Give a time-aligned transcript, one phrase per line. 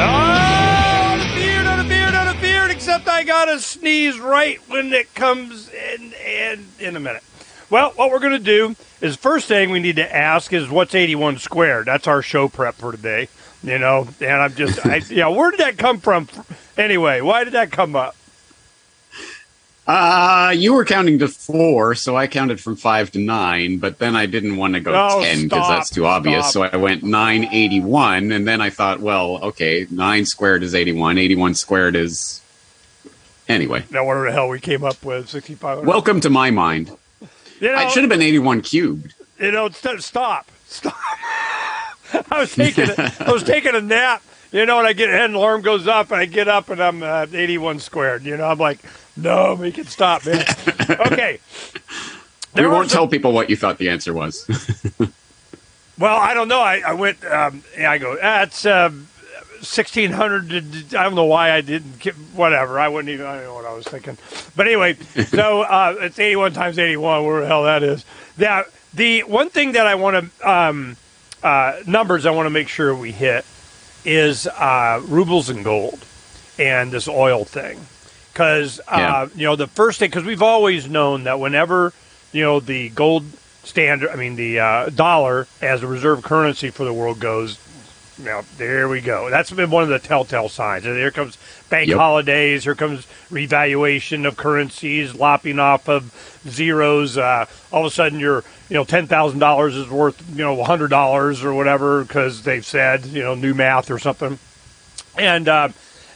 [0.00, 4.92] Oh, the fear, no, the fear, no, the fear, except I gotta sneeze right when
[4.92, 7.22] it comes in, in, in a minute.
[7.70, 11.38] Well, what we're gonna do is first thing we need to ask is what's 81
[11.38, 11.86] squared?
[11.86, 13.28] That's our show prep for today,
[13.62, 16.28] you know, and I'm just, I, yeah, where did that come from?
[16.76, 18.14] Anyway, why did that come up?
[19.90, 24.14] Uh, you were counting to four, so I counted from five to nine, but then
[24.14, 26.50] I didn't want to go ten because that's too obvious.
[26.50, 26.70] stop.
[26.70, 30.74] So I went nine eighty one, and then I thought, well, okay, nine squared is
[30.74, 32.42] 81, 81 squared is.
[33.48, 35.86] Anyway, Now, whatever the hell we came up with, 6,500.
[35.86, 36.90] welcome to my mind.
[37.58, 39.14] you know, It should have been 81 cubed.
[39.40, 40.92] you know, st- stop, stop.
[42.30, 45.34] I was taking, a, I was taking a nap, you know, and I get, and
[45.34, 48.24] alarm goes up, and I get up, and I'm uh, 81 squared.
[48.24, 48.80] You know, I'm like,
[49.18, 50.44] no, we can stop, man.
[50.90, 51.40] okay.
[52.54, 54.46] We won't a- tell people what you thought the answer was.
[55.98, 56.60] Well, I don't know.
[56.60, 57.24] I, I went.
[57.24, 58.16] Um, I go.
[58.16, 58.92] That's uh,
[59.60, 60.94] sixteen hundred.
[60.94, 61.98] I don't know why I didn't.
[61.98, 62.78] Get, whatever.
[62.78, 63.26] I wouldn't even.
[63.26, 64.16] I don't know what I was thinking.
[64.54, 64.94] But anyway,
[65.26, 67.24] so uh, it's eighty-one times eighty-one.
[67.26, 68.04] Where the hell that is?
[68.36, 68.62] Now,
[68.94, 70.96] the one thing that I want to um,
[71.42, 73.44] uh, numbers I want to make sure we hit
[74.04, 75.98] is uh, rubles and gold,
[76.60, 77.80] and this oil thing,
[78.38, 79.28] because uh, Yeah.
[79.34, 81.92] you know the first thing because we've always known that whenever
[82.32, 83.24] you know the gold
[83.64, 87.58] standard, I mean the uh, dollar as a reserve currency for the world goes.
[88.16, 89.28] Now there we go.
[89.28, 90.86] That's been one of the telltale signs.
[90.86, 91.36] And here comes
[91.68, 91.98] bank Yep.
[91.98, 92.62] holidays.
[92.62, 96.12] Here comes revaluation of currencies, lopping off of
[96.46, 97.18] zeros.
[97.18, 100.62] Uh, all of a sudden, your you know ten thousand dollars is worth you know
[100.62, 104.38] hundred dollars or whatever because they've said you know new math or something.
[105.16, 105.70] And uh,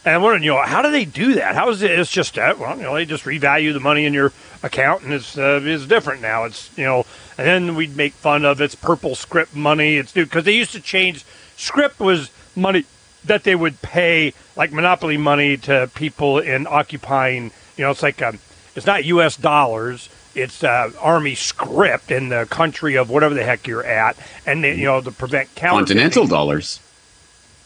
[0.05, 1.55] and I'm wondering, you know, how do they do that?
[1.55, 1.91] How is it?
[1.91, 2.59] It's just that.
[2.59, 5.85] Well, you know, they just revalue the money in your account, and it's uh, it's
[5.85, 6.43] different now.
[6.43, 7.05] It's you know,
[7.37, 9.95] and then we'd make fun of it's purple script money.
[9.95, 11.23] It's new because they used to change.
[11.55, 12.85] Script was money
[13.25, 17.51] that they would pay like monopoly money to people in occupying.
[17.77, 18.39] You know, it's like um,
[18.75, 19.37] it's not U.S.
[19.37, 20.09] dollars.
[20.35, 24.75] It's uh, army script in the country of whatever the heck you're at, and they,
[24.75, 25.97] you know to prevent counterfeiting.
[25.97, 26.79] Continental dollars.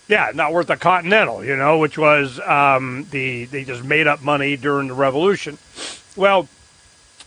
[0.08, 4.22] Yeah, not worth a continental, you know, which was um, the they just made up
[4.22, 5.58] money during the revolution.
[6.16, 6.48] Well,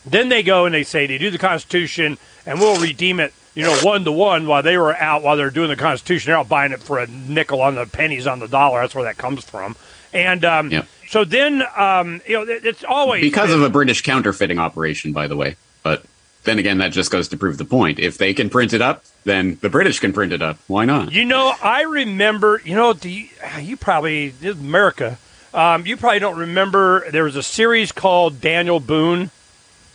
[0.07, 3.65] then they go and they say they do the Constitution and we'll redeem it, you
[3.65, 6.31] know, one to one while they were out while they're doing the Constitution.
[6.31, 8.81] They're out buying it for a nickel on the pennies on the dollar.
[8.81, 9.77] That's where that comes from.
[10.15, 10.87] And um, Yep.
[11.09, 15.27] so then, um, you know, it- it's always Because of a British counterfeiting operation, by
[15.27, 15.57] the way.
[15.83, 16.03] But
[16.45, 17.99] then again, that just goes to prove the point.
[17.99, 20.59] If they can print it up, then the British can print it up.
[20.67, 21.13] Why not?
[21.13, 22.61] You know, I remember.
[22.65, 23.29] You know, the
[23.61, 25.19] you probably America.
[25.53, 27.11] Um, you probably don't remember.
[27.11, 29.31] There was a series called Daniel Boone.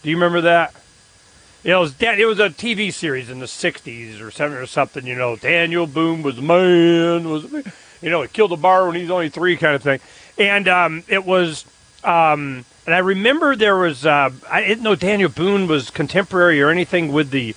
[0.03, 0.75] Do you remember that?
[1.63, 5.07] It was, it was a TV series in the '60s or something or something.
[5.07, 7.27] You know, Daniel Boone was man.
[7.27, 7.51] Was
[8.01, 9.99] you know, he killed a bar when he's only three, kind of thing.
[10.37, 11.65] And um, it was.
[12.03, 14.05] Um, and I remember there was.
[14.05, 17.55] Uh, I didn't know Daniel Boone was contemporary or anything with the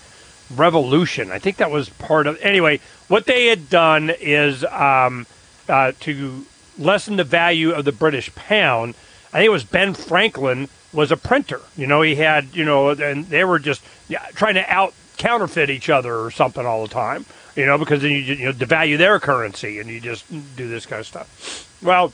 [0.55, 1.31] revolution.
[1.31, 2.39] I think that was part of.
[2.41, 5.27] Anyway, what they had done is um,
[5.69, 6.47] uh, to
[6.79, 8.95] lessen the value of the British pound.
[9.29, 11.61] I think it was Ben Franklin was a printer.
[11.77, 15.69] You know, he had you know, and they were just yeah, trying to out counterfeit
[15.69, 17.27] each other or something all the time.
[17.55, 20.87] You know, because then you you know devalue their currency and you just do this
[20.87, 21.79] kind of stuff.
[21.83, 22.13] Well,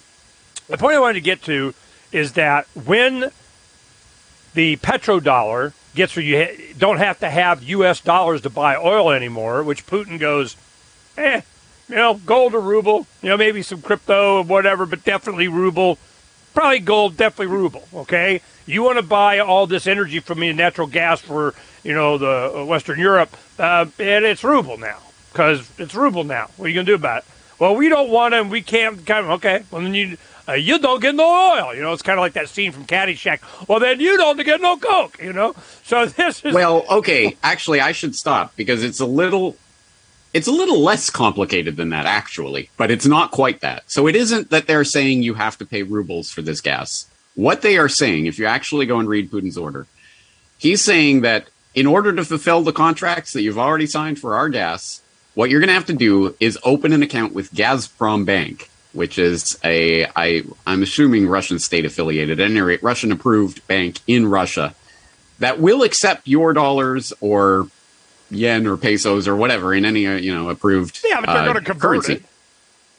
[0.66, 1.74] the point I wanted to get to
[2.14, 3.32] is that when
[4.54, 8.00] the petrodollar gets where you don't have to have U.S.
[8.00, 10.56] dollars to buy oil anymore, which Putin goes,
[11.18, 11.40] eh,
[11.88, 15.98] you know, gold or ruble, you know, maybe some crypto or whatever, but definitely ruble.
[16.54, 17.82] Probably gold, definitely ruble.
[17.92, 22.16] Okay, you want to buy all this energy from me, natural gas for you know
[22.16, 24.98] the uh, Western Europe, uh, and it's ruble now
[25.32, 26.48] because it's ruble now.
[26.56, 27.24] What are you gonna do about it?
[27.58, 29.04] Well, we don't want to, and we can't.
[29.04, 30.16] Kind of, okay, well then you
[30.48, 31.74] uh, you don't get no oil.
[31.74, 33.40] You know, it's kind of like that scene from Caddyshack.
[33.68, 35.18] Well, then you don't get no coke.
[35.22, 37.36] You know, so this is Well, okay.
[37.42, 39.56] Actually, I should stop because it's a little
[40.32, 43.84] it's a little less complicated than that actually, but it's not quite that.
[43.86, 47.06] So it isn't that they're saying you have to pay rubles for this gas.
[47.36, 49.86] What they are saying, if you actually go and read Putin's order,
[50.58, 54.48] he's saying that in order to fulfill the contracts that you've already signed for our
[54.48, 55.02] gas,
[55.34, 59.18] what you're going to have to do is open an account with Gazprom Bank, which
[59.18, 64.26] is a I I'm assuming Russian state affiliated, at any rate, Russian approved bank in
[64.26, 64.74] Russia
[65.38, 67.68] that will accept your dollars or
[68.30, 71.52] yen or pesos or whatever in any uh, you know approved yeah, but they're uh,
[71.52, 72.12] going to convert currency.
[72.14, 72.24] it.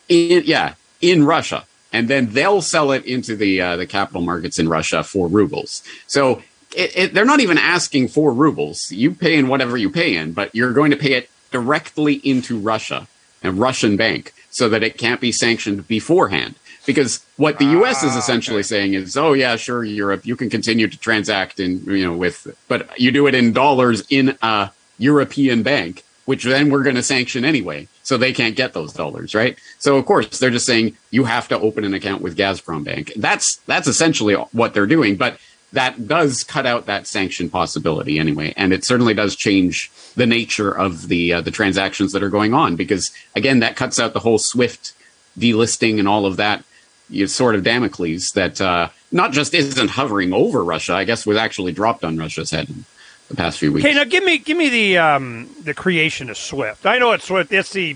[0.07, 4.59] In, yeah, in Russia, and then they'll sell it into the uh, the capital markets
[4.59, 5.81] in Russia for rubles.
[6.07, 6.44] So
[6.75, 8.91] it, it, they're not even asking for rubles.
[8.91, 12.59] You pay in whatever you pay in, but you're going to pay it directly into
[12.59, 13.07] Russia,
[13.44, 16.56] a Russian bank, so that it can't be sanctioned beforehand.
[16.86, 18.04] Because what the U.S.
[18.04, 18.63] is Ah, essentially okay.
[18.74, 22.48] saying is, oh yeah, sure, Europe, you can continue to transact in, you know, with,
[22.68, 27.04] but you do it in dollars in a European bank, which then we're going to
[27.04, 29.57] sanction anyway, so they can't get those dollars, right?
[29.80, 33.12] So of course they're just saying you have to open an account with Gazprom Bank.
[33.16, 35.38] That's that's essentially what they're doing, but
[35.73, 40.71] that does cut out that sanction possibility anyway, and it certainly does change the nature
[40.71, 44.19] of the uh, the transactions that are going on because again that cuts out the
[44.19, 44.94] whole SWIFT
[45.38, 46.63] delisting and all of that
[47.09, 51.38] you sort of Damocles that uh, not just isn't hovering over Russia, I guess was
[51.38, 52.83] actually dropped on Russia's head in
[53.27, 53.85] the past few weeks.
[53.85, 56.85] Okay, now give me give me the um, the creation of SWIFT.
[56.85, 57.51] I know it's SWIFT.
[57.51, 57.95] It's the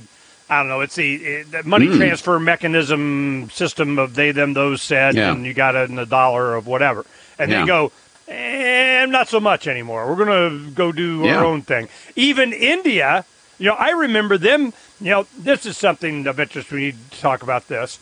[0.52, 0.82] I don't know.
[0.82, 1.98] It's the, eh, the money Mm.
[1.98, 5.32] transfer mechanism system of they them those said, Yeah.
[5.32, 7.06] and you got it in a dollar of whatever,
[7.40, 7.62] and Yeah.
[7.62, 7.92] they go.
[8.28, 10.06] Eh, not so much anymore.
[10.08, 11.38] We're gonna go do Yeah.
[11.38, 11.90] our own thing.
[12.16, 13.26] Even India,
[13.58, 14.74] you know, I remember them.
[15.02, 16.72] You know, this is something of interest.
[16.72, 17.98] We need to talk about this.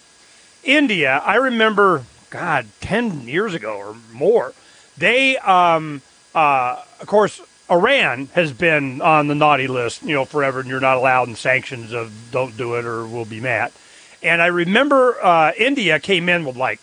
[0.64, 4.54] India, I remember, God, 10 years ago or more,
[4.98, 6.02] they, um,
[6.36, 7.40] uh, of course,
[7.70, 11.36] Iran has been on the naughty list, you know, forever, and you're not allowed in
[11.36, 13.72] sanctions of don't do it or we'll be mad.
[14.24, 16.80] And I remember uh, India came in with like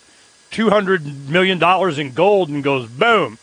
[0.55, 1.61] $200 million
[1.99, 3.37] in gold and goes, boom,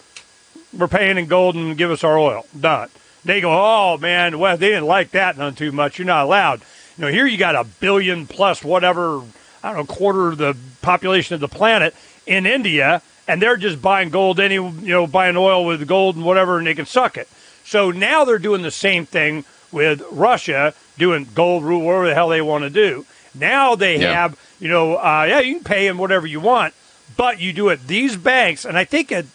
[0.76, 2.46] we're paying in gold and give us our oil.
[2.58, 2.88] Done.
[3.24, 5.98] They go, oh man, well they didn't like that none too much.
[5.98, 6.62] You're not allowed.
[6.96, 9.22] You know, here you got a billion plus whatever,
[9.62, 11.94] I don't know, quarter of the population of the planet
[12.26, 16.24] in India, and they're just buying gold any, you know, buying oil with gold and
[16.24, 17.28] whatever, and they can suck it.
[17.64, 22.28] So now they're doing the same thing with Russia, doing gold rule, whatever the hell
[22.28, 23.06] they want to do.
[23.34, 24.12] Now they Yeah.
[24.12, 26.74] have, you know, uh, yeah, you can pay them whatever you want,
[27.16, 27.86] but you do it.
[27.86, 29.26] These banks, and I think it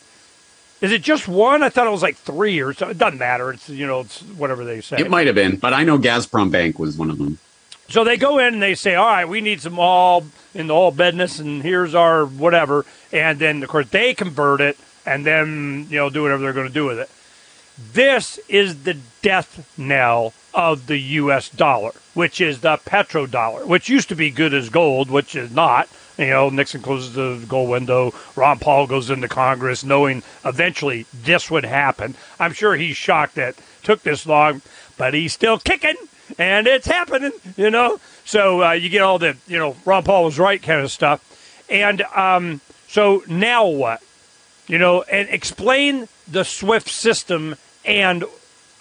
[0.80, 1.64] is it just one?
[1.64, 2.90] I thought it was like three or so.
[2.90, 3.52] It doesn't matter.
[3.52, 4.98] It's you know, it's whatever they say.
[4.98, 7.40] It might have been, but I know Gazprom Bank was one of them.
[7.90, 10.76] So they go in and they say, "All right, we need some all in the
[10.76, 15.88] all bedness, and here's our whatever." And then of course they convert it, and then
[15.90, 17.10] you know do whatever they're going to do with it.
[17.94, 21.50] This is the death knell of the U.S.
[21.50, 25.88] dollar, which is the petrodollar, which used to be good as gold, which is not.
[26.18, 28.14] You know, Nixon closes the gold window.
[28.36, 32.16] Ron Paul goes into Congress knowing eventually this would happen.
[32.40, 34.62] I'm sure he's shocked that took this long,
[34.98, 35.96] but he's still kicking
[36.38, 38.00] and it's happening, you know.
[38.26, 41.24] So uh, you get all the, you know, Ron Paul was right kind of stuff.
[41.70, 44.02] And um, so now what?
[44.68, 47.56] You know, and explain the SWIFT system.
[47.86, 48.26] And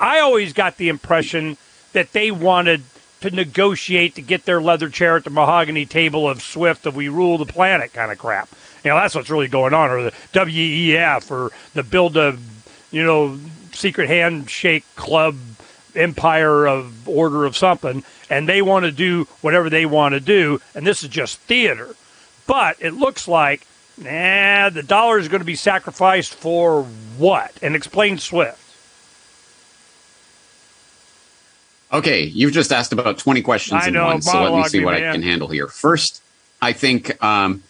[0.00, 1.56] I always got the impression
[1.92, 2.82] that they wanted
[3.20, 7.08] to negotiate to get their leather chair at the mahogany table of SWIFT of we
[7.08, 8.48] rule the planet kind of crap.
[8.84, 12.36] You know, that's what's really going on, or the WEF, or the build a,
[12.92, 13.38] you know,
[13.72, 15.36] secret handshake club
[15.94, 20.60] empire of order of something, and they want to do whatever they want to do,
[20.74, 21.96] and this is just theater.
[22.46, 23.66] But it looks like,
[23.98, 26.84] nah, the dollar is going to be sacrificed for
[27.18, 27.52] what?
[27.62, 28.60] And explain SWIFT.
[31.92, 34.84] Okay, you've just asked about 20 questions I in know, one, so let me see
[34.84, 35.68] what I can handle here.
[35.68, 36.22] First,
[36.60, 37.62] I think um,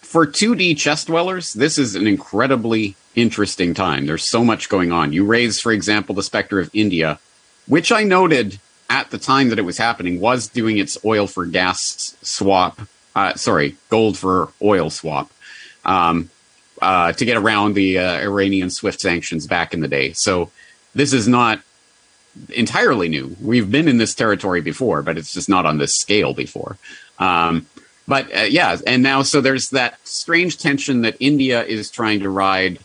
[0.00, 4.06] for 2D chess dwellers, this is an incredibly interesting time.
[4.06, 5.12] There's so much going on.
[5.12, 7.18] You raise, for example, the specter of India,
[7.66, 8.58] which I noted
[8.90, 12.80] at the time that it was happening was doing its oil for gas swap,
[13.14, 15.30] uh, sorry, gold for oil swap.
[15.84, 16.30] Um,
[16.82, 20.12] uh, to get around the uh, Iranian SWIFT sanctions back in the day.
[20.12, 20.50] So
[20.94, 21.60] this is not
[22.50, 23.36] entirely new.
[23.40, 26.76] We've been in this territory before, but it's just not on this scale before.
[27.18, 27.66] Um,
[28.08, 32.30] but uh, yeah, and now so there's that strange tension that India is trying to
[32.30, 32.78] ride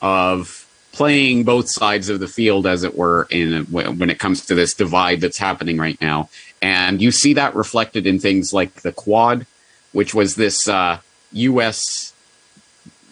[0.00, 4.54] of playing both sides of the field, as it were, in when it comes to
[4.54, 6.28] this divide that's happening right now.
[6.60, 9.46] And you see that reflected in things like the Quad,
[9.92, 10.98] which was this uh,
[11.32, 12.12] U.S.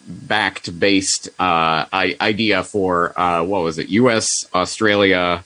[0.07, 3.89] backed based uh, I- idea for uh, what was it?
[3.89, 5.43] U.S., Australia,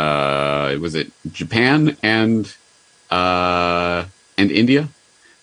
[0.00, 2.54] uh, was it Japan and
[3.10, 4.04] uh,
[4.38, 4.88] and India?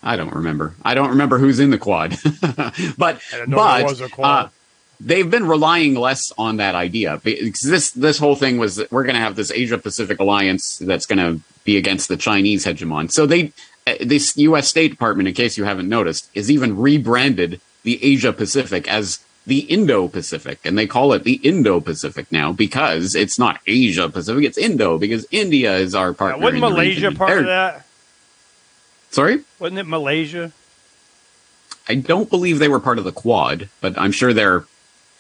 [0.04, 0.74] I don't remember.
[0.84, 2.18] I don't remember who's in the quad,
[2.98, 4.46] but I didn't know but a quad.
[4.46, 4.50] uh,
[5.00, 9.16] they've been relying less on that idea because this this whole thing was we're going
[9.16, 13.12] to have this Asia Pacific alliance that's going to be against the Chinese hegemon.
[13.12, 13.52] So they
[13.86, 14.68] uh, this U.S.
[14.68, 19.60] State Department, in case you haven't noticed, is even rebranded the Asia Pacific as the
[19.62, 24.44] Indo Pacific, and they call it the Indo Pacific now because it's not Asia Pacific,
[24.44, 26.44] it's Indo because India is our partner.
[26.44, 27.86] wasn't in Malaysia part of They're- that?
[29.10, 29.40] Sorry.
[29.58, 30.52] Wasn't it Malaysia?
[31.88, 34.66] I don't believe they were part of the Quad, but I'm sure they're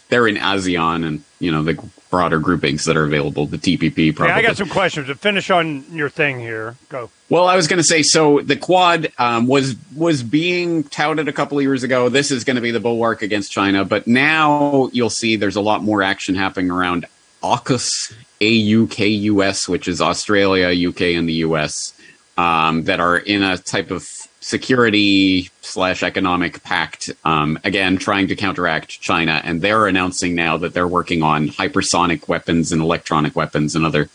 [0.09, 1.77] they're in ASEAN and you know the
[2.09, 3.45] broader groupings that are available.
[3.45, 4.15] The TPP.
[4.15, 4.31] Probably.
[4.31, 5.07] Yeah, I got some questions.
[5.07, 7.09] To finish on your thing here, go.
[7.29, 8.41] Well, I was going to say so.
[8.41, 12.09] The Quad um, was was being touted a couple of years ago.
[12.09, 15.61] This is going to be the bulwark against China, but now you'll see there's a
[15.61, 17.05] lot more action happening around
[17.43, 21.93] AUKUS, AUKUS, which is Australia, UK, and the US,
[22.37, 27.09] um, that are in a type of security slash economic pact.
[27.25, 32.29] Um, again, trying to counteract China, and they're announcing now that they're working on hypersonic
[32.29, 34.09] weapons and electronic weapons and other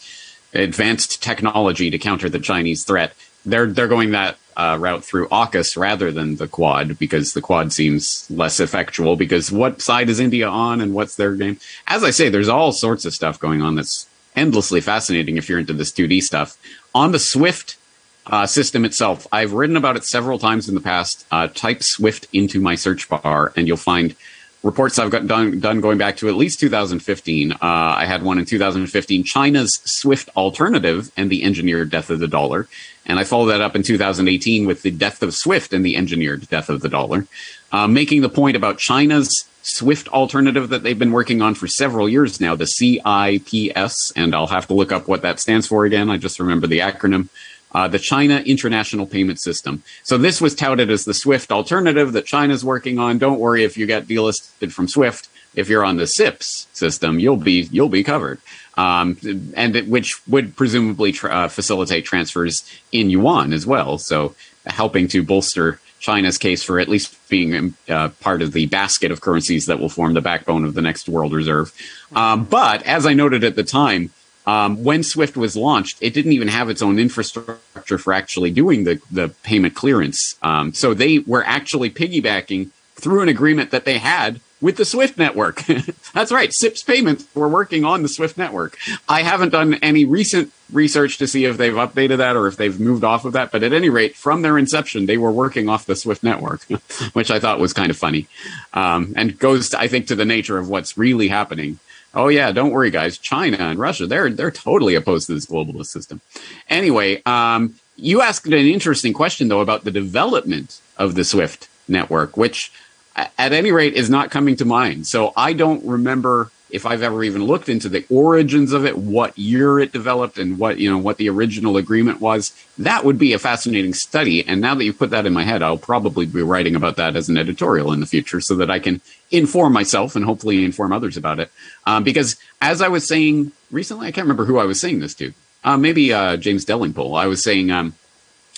[0.55, 3.15] advanced technology to counter the Chinese threat.
[3.45, 7.71] They're they're going that uh, route through AUKUS rather than the Quad because the Quad
[7.71, 9.17] seems less effectual.
[9.17, 11.59] Because what side is India on and what's their game?
[11.87, 15.59] As I say, there's all sorts of stuff going on that's endlessly fascinating if you're
[15.59, 16.57] into this 2D stuff.
[16.95, 17.77] On the Swift
[18.27, 21.27] uh, system itself, I've written about it several times in the past.
[21.31, 24.15] Uh, type Swift into my search bar, and you'll find
[24.63, 27.53] reports I've got done, done going back to at least 2015.
[27.53, 32.29] Uh, I had one in 2015, China's Swift alternative and the engineered death of the
[32.29, 32.69] dollar.
[33.05, 36.49] And I followed that up in 2018 with the death of Swift and the engineered
[36.49, 37.27] death of the dollar,
[37.73, 42.09] uh, making the point about China's Swift alternative that they've been working on for several
[42.09, 44.13] years now, the CIPS.
[44.15, 46.11] And I'll have to look up what that stands for again.
[46.11, 47.29] I just remember the acronym.
[47.75, 49.83] Uh, the China International Payment System.
[50.03, 53.19] So this was touted as the SWIFT alternative that China's working on.
[53.19, 55.29] Don't worry if you get delisted from SWIFT.
[55.55, 58.41] If you're on the CIPS system, you'll be you'll be covered,
[58.77, 59.19] um,
[59.55, 63.99] and it, which would presumably tra- uh, facilitate transfers in yuan as well.
[63.99, 64.35] So
[64.67, 69.21] helping to bolster China's case for at least being uh, part of the basket of
[69.21, 71.73] currencies that will form the backbone of the next world reserve.
[72.15, 74.11] Um, but as I noted at the time,
[74.47, 78.85] um, when Swift was launched, it didn't even have its own infrastructure for actually doing
[78.85, 80.37] the, the payment clearance.
[80.43, 85.19] Um, so they were actually piggybacking through an agreement that they had with the Swift
[85.19, 85.65] network.
[86.15, 86.53] That's right.
[86.53, 88.79] CIPS payments were working on the Swift network.
[89.09, 92.79] I haven't done any recent research to see if they've updated that or if they've
[92.79, 93.51] moved off of that.
[93.51, 96.63] But at any rate, from their inception, they were working off the Swift network,
[97.13, 98.29] which I thought was kind of funny.
[98.73, 101.81] Um, and goes, to, I think, to the nature of what's really happening.
[102.15, 103.19] Oh yeah, don't worry, guys.
[103.19, 106.21] China and Russia, they're they're totally opposed to this globalist system.
[106.69, 112.37] Anyway, um, you asked an interesting question though about the development of the SWIFT network,
[112.37, 112.73] which
[113.17, 115.07] at any rate is not coming to mind.
[115.07, 119.39] So I don't remember if I've ever even looked into the origins of it, what
[119.39, 122.53] year it developed, and what you know what the original agreement was.
[122.79, 124.45] That would be a fascinating study.
[124.49, 127.15] And now that you put that in my head, I'll probably be writing about that
[127.15, 130.93] as an editorial in the future, so that I can inform myself and hopefully inform
[130.93, 131.53] others about it.
[131.87, 135.15] Um, because as I was saying recently, I can't remember who I was saying this
[135.15, 135.35] to.
[135.63, 137.21] Uh, maybe uh, James Delingpole.
[137.21, 137.95] I was saying um,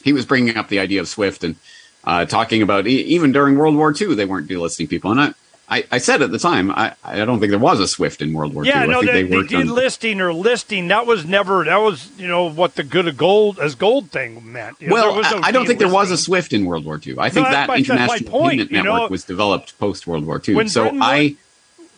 [0.05, 1.57] he was bringing up the idea of Swift and
[2.05, 5.11] uh, talking about e- even during World War II, they weren't delisting people.
[5.11, 5.35] And I,
[5.69, 8.35] I, I, said at the time, I, I don't think there was a Swift in
[8.35, 8.89] World War yeah, II.
[8.91, 12.83] no, the, the, delisting or listing, that was never, that was, you know, what the
[12.83, 14.81] good of gold as gold thing meant.
[14.81, 17.17] You well, no I, don't think there was a Swift in World War II.
[17.19, 20.41] I think no, that my, international point, payment network know, was developed post World War
[20.47, 20.69] II.
[20.69, 21.37] So Bretton I.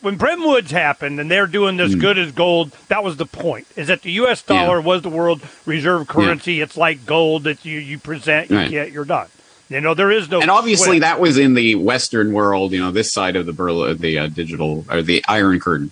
[0.01, 1.99] when Bretton Woods happened and they're doing this mm.
[1.99, 3.67] good as gold, that was the point.
[3.75, 4.41] Is that the U.S.
[4.43, 4.85] dollar yeah.
[4.85, 6.55] was the world reserve currency.
[6.55, 6.63] Yeah.
[6.63, 8.69] It's like gold that you, you present, you right.
[8.69, 9.27] get, you're done.
[9.69, 10.41] You know, there is no.
[10.41, 12.71] And obviously, that was in the Western world.
[12.71, 15.91] You know, this side of the Berlin, the uh, digital or the Iron Curtain.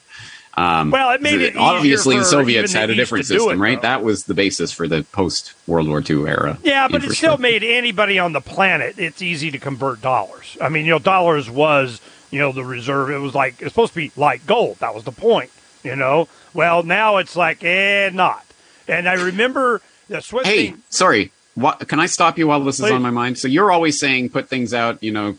[0.57, 3.81] Um, well, it made it obviously the Soviets had a different system, it, right?
[3.81, 6.57] That was the basis for the post World War II era.
[6.63, 8.97] Yeah, but it still made anybody on the planet.
[8.97, 10.57] It's easy to convert dollars.
[10.61, 11.99] I mean, you know, dollars was
[12.31, 13.09] you know the reserve.
[13.09, 14.77] It was like it's supposed to be like gold.
[14.79, 15.51] That was the point.
[15.83, 16.29] You know.
[16.53, 18.45] Well, now it's like eh, not.
[18.87, 20.47] And I remember the Swiss.
[20.47, 21.31] Hey, thing, sorry.
[21.55, 22.87] What, can I stop you while this Please.
[22.87, 23.37] is on my mind?
[23.37, 25.33] So you're always saying put things out, you know,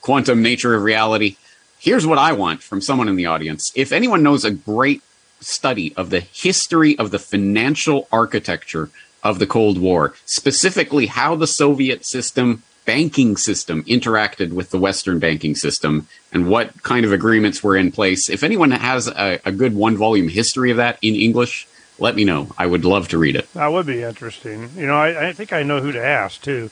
[0.00, 1.36] quantum nature of reality.
[1.78, 3.72] Here's what I want from someone in the audience.
[3.74, 5.02] If anyone knows a great
[5.40, 8.90] study of the history of the financial architecture
[9.22, 15.18] of the Cold War, specifically how the Soviet system, banking system, interacted with the Western
[15.18, 19.50] banking system and what kind of agreements were in place, if anyone has a, a
[19.50, 21.66] good one volume history of that in English,
[21.98, 22.48] let me know.
[22.58, 23.52] I would love to read it.
[23.54, 24.70] That would be interesting.
[24.76, 26.70] You know, I, I think I know who to ask too.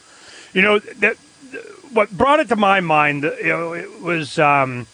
[0.52, 1.16] You know that
[1.92, 3.22] what brought it to my mind.
[3.22, 4.38] You know, it was.
[4.38, 4.86] Um,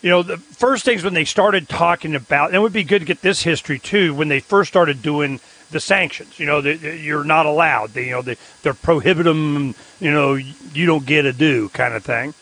[0.00, 3.00] you know, the first things when they started talking about, and it would be good
[3.00, 5.40] to get this history too, when they first started doing
[5.70, 6.38] the sanctions.
[6.38, 7.90] You know, the, the, you're not allowed.
[7.90, 9.74] They, you know, they, they're prohibit them.
[9.98, 12.34] You know, you don't get a do kind of thing.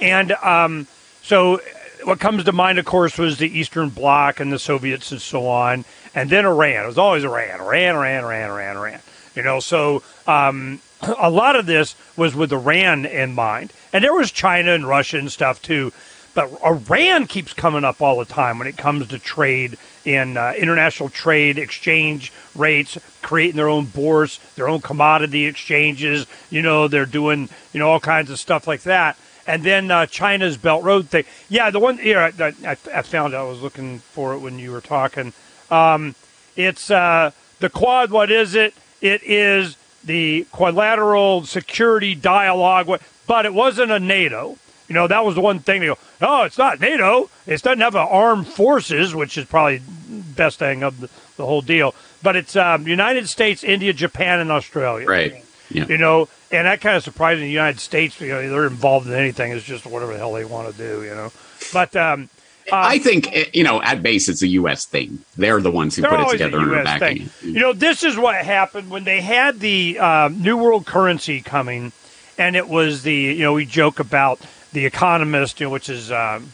[0.00, 0.86] And um,
[1.22, 1.60] so,
[2.04, 5.46] what comes to mind, of course, was the Eastern Bloc and the Soviets and so
[5.46, 6.84] on and then Iran.
[6.84, 9.00] It was always Iran, Iran, Iran, Iran, Iran, Iran.
[9.34, 10.80] You know, so um,
[11.18, 15.18] a lot of this was with Iran in mind, and there was China and Russia
[15.18, 15.92] and stuff too.
[16.34, 20.54] But Iran keeps coming up all the time when it comes to trade in uh,
[20.56, 26.26] international trade exchange rates, creating their own bourse, their own commodity exchanges.
[26.50, 29.16] You know, they're doing you know all kinds of stuff like that.
[29.48, 31.24] And then uh, China's Belt Road thing.
[31.48, 33.34] Yeah, the one here I, I, I, found.
[33.34, 35.32] I was looking for it when you were talking.
[35.70, 36.14] Um,
[36.54, 38.10] it's uh, the Quad.
[38.10, 38.74] What is it?
[39.00, 44.58] It is the quadrilateral security dialogue, but it wasn't a NATO.
[44.86, 47.30] You know, that was the one thing they go, oh, it's not NATO.
[47.46, 51.94] It doesn't have armed forces, which is probably best thing of the, the whole deal.
[52.22, 55.06] But it's um, United States, India, Japan, and Australia.
[55.06, 55.44] Right.
[55.70, 55.86] Yeah.
[55.86, 59.14] You know, and that kind of surprising the United States, you know, they're involved in
[59.14, 59.52] anything.
[59.52, 61.30] It's just whatever the hell they want to do, you know.
[61.72, 62.30] But um,
[62.72, 64.84] uh, I think eh, you know, at base, it's a U.S.
[64.84, 65.18] thing.
[65.36, 67.32] They're the ones who put it together and are backing it.
[67.42, 71.92] You know, this is what happened when they had the uh, new world currency coming,
[72.36, 74.40] and it was the you know we joke about
[74.72, 76.52] the Economist, you know, which is um,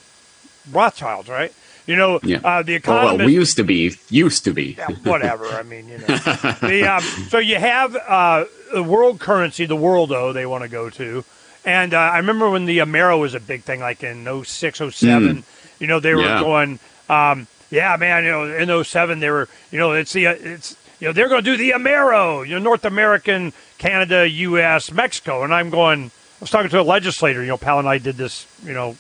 [0.71, 1.53] Rothschilds, right?
[1.87, 2.39] You know, yeah.
[2.43, 3.19] uh, the Economist.
[3.19, 4.75] Well, we used to be, used to be.
[4.79, 5.47] yeah, whatever.
[5.47, 6.07] I mean, you know.
[6.07, 10.69] the, um, so you have uh, the world currency, the world worldo they want to
[10.69, 11.25] go to.
[11.65, 14.91] And uh, I remember when the Amero was a big thing, like in 06, 07.
[14.91, 15.45] Mm.
[15.81, 16.41] You know, they were yeah.
[16.41, 18.45] going, um, yeah, man, you know,
[18.79, 21.57] in 07, they were, you know, it's the, it's, you know, they're going to do
[21.57, 25.43] the Amero, you know, North American, Canada, U.S., Mexico.
[25.43, 26.11] And I'm going, I
[26.41, 28.97] was talking to a legislator, you know, Pal and I did this, you know,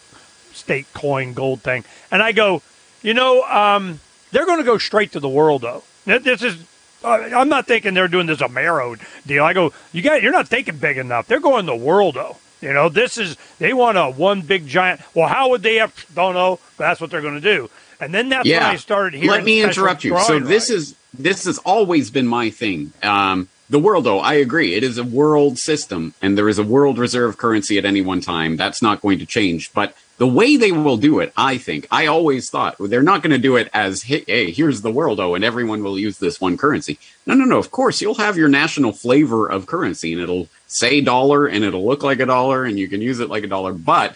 [0.52, 1.84] state coin gold thing.
[2.10, 2.62] And I go,
[3.04, 4.00] you know, um,
[4.32, 5.84] they're going to go straight to the world, though.
[6.06, 6.56] This is,
[7.04, 9.44] uh, I'm not thinking they're doing this Amero deal.
[9.44, 11.28] I go, you got, you're not thinking big enough.
[11.28, 12.38] They're going the world, though.
[12.60, 15.02] You know, this is they want a one big giant.
[15.14, 15.92] Well, how would they have?
[16.14, 16.58] Don't know.
[16.78, 17.68] that's what they're going to do.
[18.00, 18.60] And then that's yeah.
[18.60, 19.30] when I started hearing.
[19.30, 20.18] Let me interrupt you.
[20.20, 20.76] So this right.
[20.78, 22.94] is this has always been my thing.
[23.02, 24.74] Um, the world, though, I agree.
[24.74, 28.22] It is a world system, and there is a world reserve currency at any one
[28.22, 28.56] time.
[28.56, 29.72] That's not going to change.
[29.74, 33.32] But the way they will do it, I think, I always thought they're not going
[33.32, 36.56] to do it as, hey, here's the world, oh, and everyone will use this one
[36.56, 36.98] currency.
[37.26, 37.58] No, no, no.
[37.58, 41.84] Of course, you'll have your national flavor of currency, and it'll say dollar, and it'll
[41.84, 43.72] look like a dollar, and you can use it like a dollar.
[43.72, 44.14] But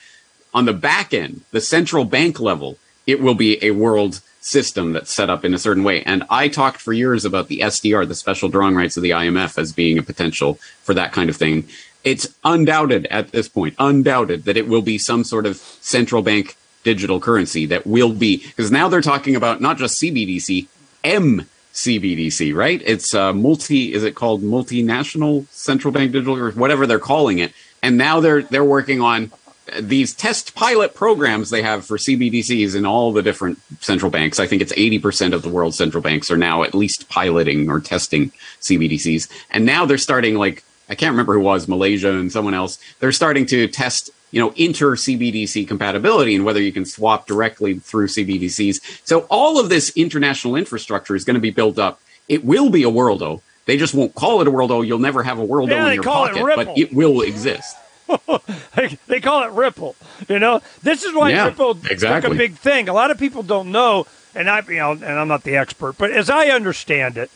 [0.55, 5.13] on the back end, the central bank level, it will be a world system that's
[5.13, 6.03] set up in a certain way.
[6.05, 9.59] And I talked for years about the SDR, the special drawing rights of the IMF,
[9.59, 11.69] as being a potential for that kind of thing
[12.09, 16.57] it's undoubted at this point, undoubted that it will be some sort of central bank
[16.83, 20.69] digital currency that will be because now they're talking about not just CBDC,
[21.05, 22.81] MCBDC, right?
[22.85, 23.93] It's uh, multi.
[23.93, 27.53] Is it called multinational central bank digital or whatever they're calling it?
[27.83, 29.31] And now they're they're working on
[29.79, 34.41] these test pilot programs they have for CBDCs in all the different central banks.
[34.41, 37.79] I think it's 80% of the world's central banks are now at least piloting or
[37.79, 38.31] testing
[38.63, 39.29] CBDCs.
[39.51, 42.79] And now they're starting like I can't remember who was Malaysia and someone else.
[43.01, 47.79] They're starting to test, you know, inter CBDC compatibility and whether you can swap directly
[47.79, 49.07] through CBDCs.
[49.07, 52.01] So all of this international infrastructure is going to be built up.
[52.29, 53.43] It will be a world worldo.
[53.67, 54.87] They just won't call it a world worldo.
[54.87, 57.77] You'll never have a worldo yeah, in your pocket, it but it will exist.
[59.07, 59.95] they call it Ripple.
[60.29, 62.31] You know, this is why yeah, Ripple exactly.
[62.31, 62.89] took a big thing.
[62.89, 65.99] A lot of people don't know, and I, you know, and I'm not the expert,
[65.99, 67.31] but as I understand it,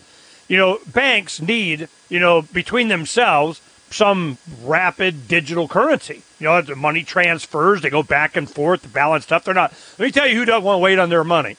[0.53, 6.21] you know, banks need, you know, between themselves, some rapid digital currency.
[6.39, 9.45] You know, the money transfers, they go back and forth, the balance stuff.
[9.45, 9.73] They're not.
[9.99, 11.57] Let me tell you who doesn't want to wait on their money.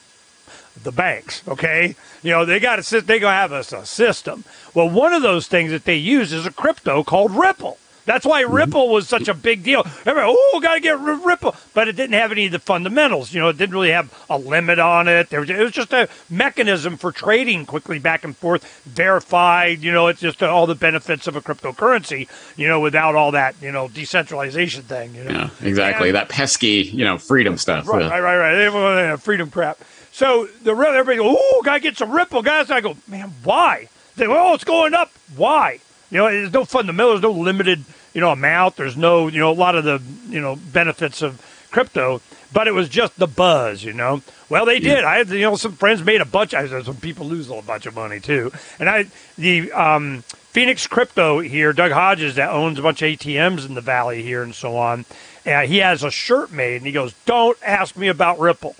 [0.80, 1.96] The banks, okay?
[2.22, 3.08] You know, they got to sit.
[3.08, 4.44] they gonna have a, a system.
[4.74, 7.78] Well, one of those things that they use is a crypto called Ripple.
[8.04, 8.54] That's why mm-hmm.
[8.54, 9.80] Ripple was such a big deal.
[10.04, 13.32] Everybody, oh, got to get Ripple, but it didn't have any of the fundamentals.
[13.32, 15.30] You know, it didn't really have a limit on it.
[15.30, 19.82] There was, it was just a mechanism for trading quickly back and forth, verified.
[19.82, 22.28] You know, it's just all the benefits of a cryptocurrency.
[22.56, 25.14] You know, without all that, you know, decentralization thing.
[25.14, 25.30] You know?
[25.30, 26.08] Yeah, exactly.
[26.08, 27.88] And, that pesky, you know, freedom stuff.
[27.88, 29.10] Right, right, right, right.
[29.10, 29.20] right.
[29.20, 29.78] Freedom crap.
[30.12, 32.70] So the everybody, oh, got to get some Ripple, guys.
[32.70, 33.88] I go, man, why?
[34.16, 35.10] They go, oh, it's going up.
[35.34, 35.80] Why?
[36.14, 38.76] You know, there's no fundamental, there's no limited, you know, amount.
[38.76, 42.20] There's no, you know, a lot of the, you know, benefits of crypto,
[42.52, 44.22] but it was just the buzz, you know.
[44.48, 45.02] Well, they did.
[45.02, 46.54] I had, you know, some friends made a bunch.
[46.54, 48.52] I some people lose a bunch of money too.
[48.78, 50.22] And I, the um,
[50.52, 54.44] Phoenix Crypto here, Doug Hodges, that owns a bunch of ATMs in the valley here
[54.44, 55.06] and so on.
[55.44, 58.76] And he has a shirt made, and he goes, "Don't ask me about Ripple."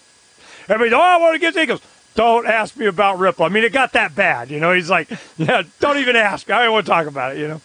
[0.68, 1.56] Everybody, oh, I want to get.
[1.56, 1.80] He goes,
[2.14, 3.44] don't ask me about Ripple.
[3.44, 4.50] I mean, it got that bad.
[4.50, 6.50] You know, he's like, yeah, don't even ask.
[6.50, 7.60] I don't want to talk about it, you know.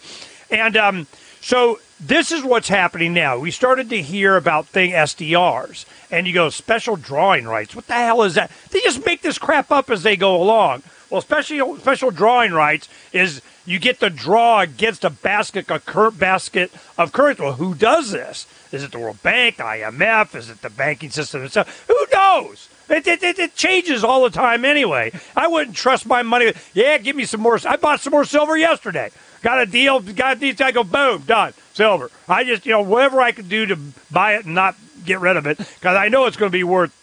[0.50, 1.06] And um,
[1.40, 3.38] so this is what's happening now.
[3.38, 7.74] We started to hear about thing SDRs, and you go special drawing rights.
[7.74, 8.50] What the hell is that?
[8.70, 10.82] They just make this crap up as they go along.
[11.10, 16.10] Well, special special drawing rights is you get to draw against a basket a cur-
[16.10, 17.42] basket of currency.
[17.42, 18.46] Well, who does this?
[18.72, 20.34] Is it the World Bank, IMF?
[20.34, 21.84] Is it the banking system itself?
[21.88, 22.68] Who knows?
[22.90, 25.12] It, it, it, it, changes all the time anyway.
[25.36, 26.52] I wouldn't trust my money.
[26.74, 27.58] Yeah, give me some more.
[27.64, 29.10] I bought some more silver yesterday.
[29.42, 30.00] Got a deal.
[30.00, 30.60] Got these.
[30.60, 31.54] I go boom, done.
[31.72, 32.10] Silver.
[32.28, 33.76] I just you know whatever I could do to
[34.10, 36.64] buy it and not get rid of it because I know it's going to be
[36.64, 36.96] worth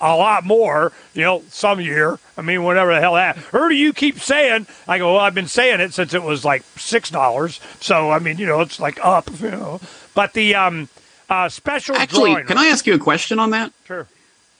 [0.00, 2.18] a lot more, you know, some year.
[2.36, 3.38] I mean, whatever the hell that.
[3.52, 4.66] Or do you keep saying?
[4.88, 7.60] I go, well, I've been saying it since it was like six dollars.
[7.80, 9.80] So I mean, you know, it's like up, you know.
[10.14, 10.88] But the um,
[11.28, 13.72] uh, special actually, can I ask you a question on that?
[13.86, 14.06] Sure.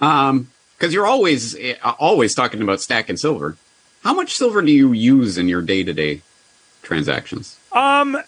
[0.01, 0.49] Um,
[0.81, 3.57] because you're always uh, always talking about stacking silver.
[4.03, 6.23] How much silver do you use in your day to day
[6.83, 7.59] transactions?
[7.71, 8.19] Um,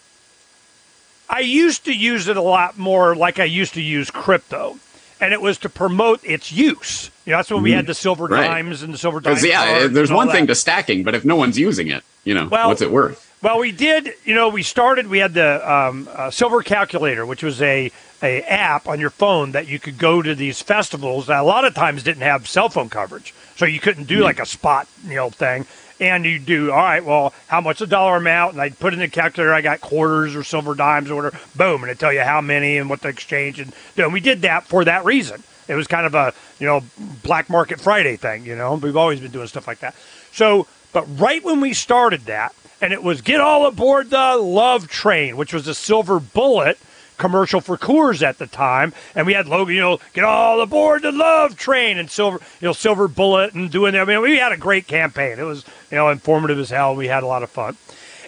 [1.30, 4.76] I used to use it a lot more, like I used to use crypto,
[5.18, 7.10] and it was to promote its use.
[7.24, 8.46] You know, that's when we had the silver Right.
[8.46, 9.40] dimes and the silver dimes.
[9.40, 12.04] Because yeah, there's and all one thing to stacking, but if no one's using it,
[12.24, 13.30] you know, Well- what's it worth?
[13.40, 14.14] Well, we did.
[14.24, 15.08] You know, we started.
[15.08, 17.90] We had the um, uh, Silver Calculator, which was a
[18.22, 21.64] a app on your phone that you could go to these festivals that a lot
[21.64, 25.16] of times didn't have cell phone coverage, so you couldn't do like a spot you
[25.16, 25.66] know thing.
[26.00, 27.04] And you do all right.
[27.04, 28.54] Well, how much a dollar amount?
[28.54, 29.54] And I put in the calculator.
[29.54, 31.38] I got quarters or silver dimes or whatever.
[31.54, 33.60] Boom, and it tell you how many and what to exchange.
[33.60, 35.44] And, and we did that for that reason.
[35.68, 36.82] It was kind of a you know
[37.22, 38.44] black market Friday thing.
[38.44, 39.94] You know, we've always been doing stuff like that.
[40.32, 44.88] So, but right when we started that, and it was get all aboard the Love
[44.88, 46.78] Train, which was a silver bullet
[47.22, 51.02] commercial for Coors at the time, and we had Logan, you know, get all aboard
[51.02, 54.00] the Love Train and silver, you know, silver bullet and doing that.
[54.00, 55.38] I mean, we had a great campaign.
[55.38, 56.96] It was you know informative as hell.
[56.96, 57.76] We had a lot of fun,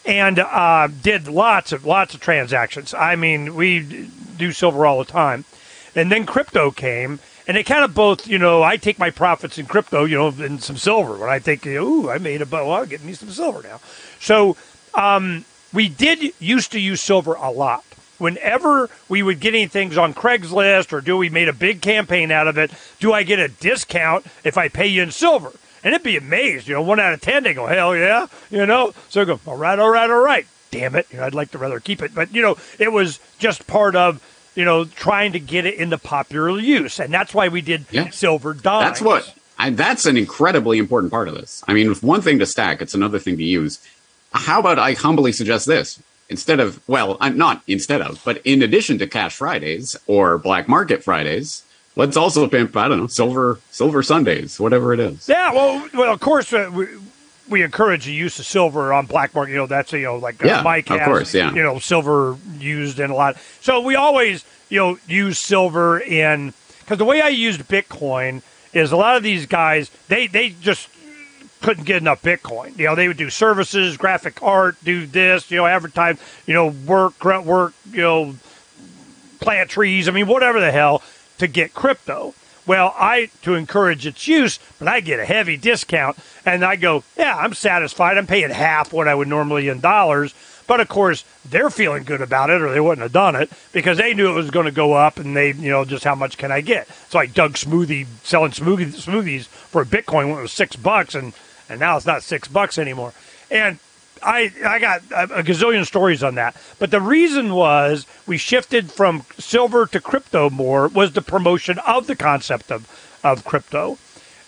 [0.07, 2.95] and uh, did lots of lots of transactions.
[2.95, 5.45] I mean, we do silver all the time,
[5.97, 7.19] and then crypto came.
[7.47, 10.29] And it kind of both, you know, I take my profits in crypto, you know,
[10.29, 11.19] and some silver.
[11.19, 13.81] When I think, ooh, I made a, well, I'm getting me some silver now.
[14.19, 14.57] So
[14.95, 17.85] um, we did used to use silver a lot.
[18.19, 22.31] Whenever we would get any things on Craigslist or do we made a big campaign
[22.31, 25.53] out of it, do I get a discount if I pay you in silver?
[25.83, 28.65] And it'd be amazed, you know, one out of ten, they go, hell yeah, you
[28.65, 28.95] know.
[29.11, 30.47] So I go, all right, all right, all right.
[30.71, 33.19] Damn it, you know, I'd like to rather keep it, but you know, it was
[33.39, 34.23] just part of,
[34.55, 38.11] you know, trying to get it into popular use, and that's why we did Yeah.
[38.11, 38.85] silver dimes.
[38.85, 39.35] That's what.
[39.59, 41.63] I, that's an incredibly important part of this.
[41.69, 43.79] I mean, if one thing to stack, it's another thing to use.
[44.33, 46.01] How about I humbly suggest this?
[46.31, 50.69] Instead of, well, I'm not instead of, but in addition to Cash Fridays or Black
[50.69, 51.63] Market Fridays,
[51.97, 55.29] let's also pimp, I don't know, Silver Silver Sundays, whatever it is.
[55.29, 56.87] Yeah, well, well, of course, uh, we,
[57.49, 59.53] we encourage the use of silver on black market.
[59.53, 61.53] You know, that's you know like uh, Yeah, Mike of has, course, yeah.
[61.53, 63.37] you know, silver used in a lot.
[63.61, 68.93] So we always you know use silver in because the way I used Bitcoin is
[68.93, 70.89] a lot of these guys they they just
[71.65, 72.79] couldn't get enough Bitcoin.
[72.79, 76.67] You know, they would do services, graphic art, do this, you know, advertise, you know,
[76.67, 78.35] work, grunt work, you know,
[79.41, 80.07] plant trees.
[80.07, 81.03] I mean, whatever the hell
[81.39, 82.35] to get crypto.
[82.67, 87.03] Well, I to encourage its use, but I get a heavy discount, and I go,
[87.17, 88.19] yeah, I'm satisfied.
[88.19, 90.35] I'm paying half what I would normally in dollars.
[90.67, 93.97] But of course, they're feeling good about it, or they wouldn't have done it because
[93.97, 96.37] they knew it was going to go up, and they, you know, just how much
[96.37, 96.89] can I get?
[96.89, 101.33] It's like Doug Smoothie selling smoothie, smoothies for Bitcoin when it was six bucks, and
[101.75, 103.13] and now it's not six bucks anymore.
[103.51, 103.79] And
[104.23, 106.57] I I got a, gazillion stories on that.
[106.79, 112.07] But the reason was we shifted from silver to crypto more was the promotion of
[112.07, 112.89] the concept of
[113.23, 113.99] of crypto,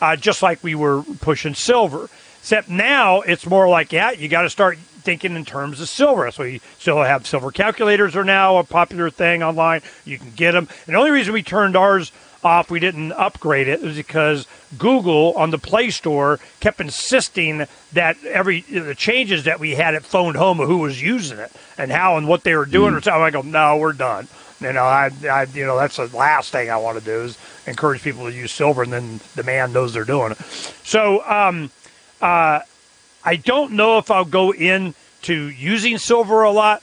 [0.00, 2.08] uh, just like we were pushing silver.
[2.40, 6.30] Except now it's more like yeah, you got to start thinking in terms of silver.
[6.30, 9.82] So we still have silver calculators are now a popular thing online.
[10.04, 10.68] You can get them.
[10.86, 12.12] And the only reason we turned ours
[12.46, 14.46] off, we didn't upgrade it, was because
[14.78, 20.04] Google on the Play Store kept insisting that every the changes that we had it
[20.04, 22.94] phoned home of who was using it and how and what they were doing.
[22.94, 23.22] Or something.
[23.22, 24.28] I go, no, we're done.
[24.60, 27.36] You know, I, I, you know, that's the last thing I want to do is
[27.66, 30.38] encourage people to use silver, and then the man knows they're doing it.
[30.82, 31.70] So, um,
[32.22, 32.60] uh,
[33.22, 36.82] I don't know if I'll go into using silver a lot,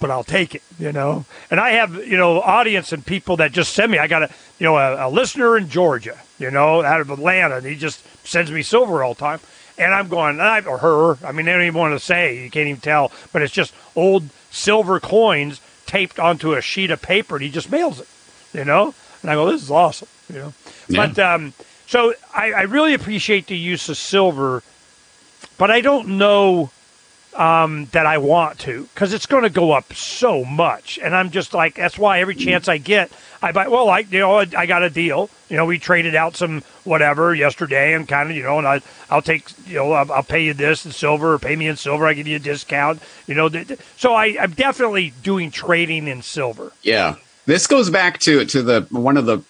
[0.00, 1.24] but I'll take it, you know.
[1.50, 3.98] And I have, you know, audience and people that just send me.
[3.98, 7.56] I got a, you know, a, a listener in Georgia, you know, out of Atlanta,
[7.56, 9.40] and he just sends me silver all the time.
[9.76, 11.18] And I'm going, I, or her.
[11.24, 12.42] I mean, I don't even want to say.
[12.42, 13.12] You can't even tell.
[13.32, 17.70] But it's just old silver coins taped onto a sheet of paper, and he just
[17.70, 18.08] mails it,
[18.52, 18.94] you know.
[19.22, 20.52] And I go, this is awesome, you know.
[20.88, 21.06] Yeah.
[21.06, 21.54] But um,
[21.86, 24.62] so I, I really appreciate the use of silver,
[25.56, 26.70] but I don't know
[27.38, 30.98] um, that I want to because it's going to go up so much.
[31.00, 33.68] And I'm just like, that's why every chance I get, I buy.
[33.68, 35.30] Well, I you know I got a deal.
[35.48, 38.82] You know, we traded out some whatever yesterday, and kind of you know, and I
[39.08, 41.76] I'll take you know I'll, I'll pay you this in silver, or pay me in
[41.76, 42.06] silver.
[42.06, 43.00] I give you a discount.
[43.28, 46.72] You know, th- th- so I I'm definitely doing trading in silver.
[46.82, 47.14] Yeah,
[47.46, 49.42] this goes back to to the one of the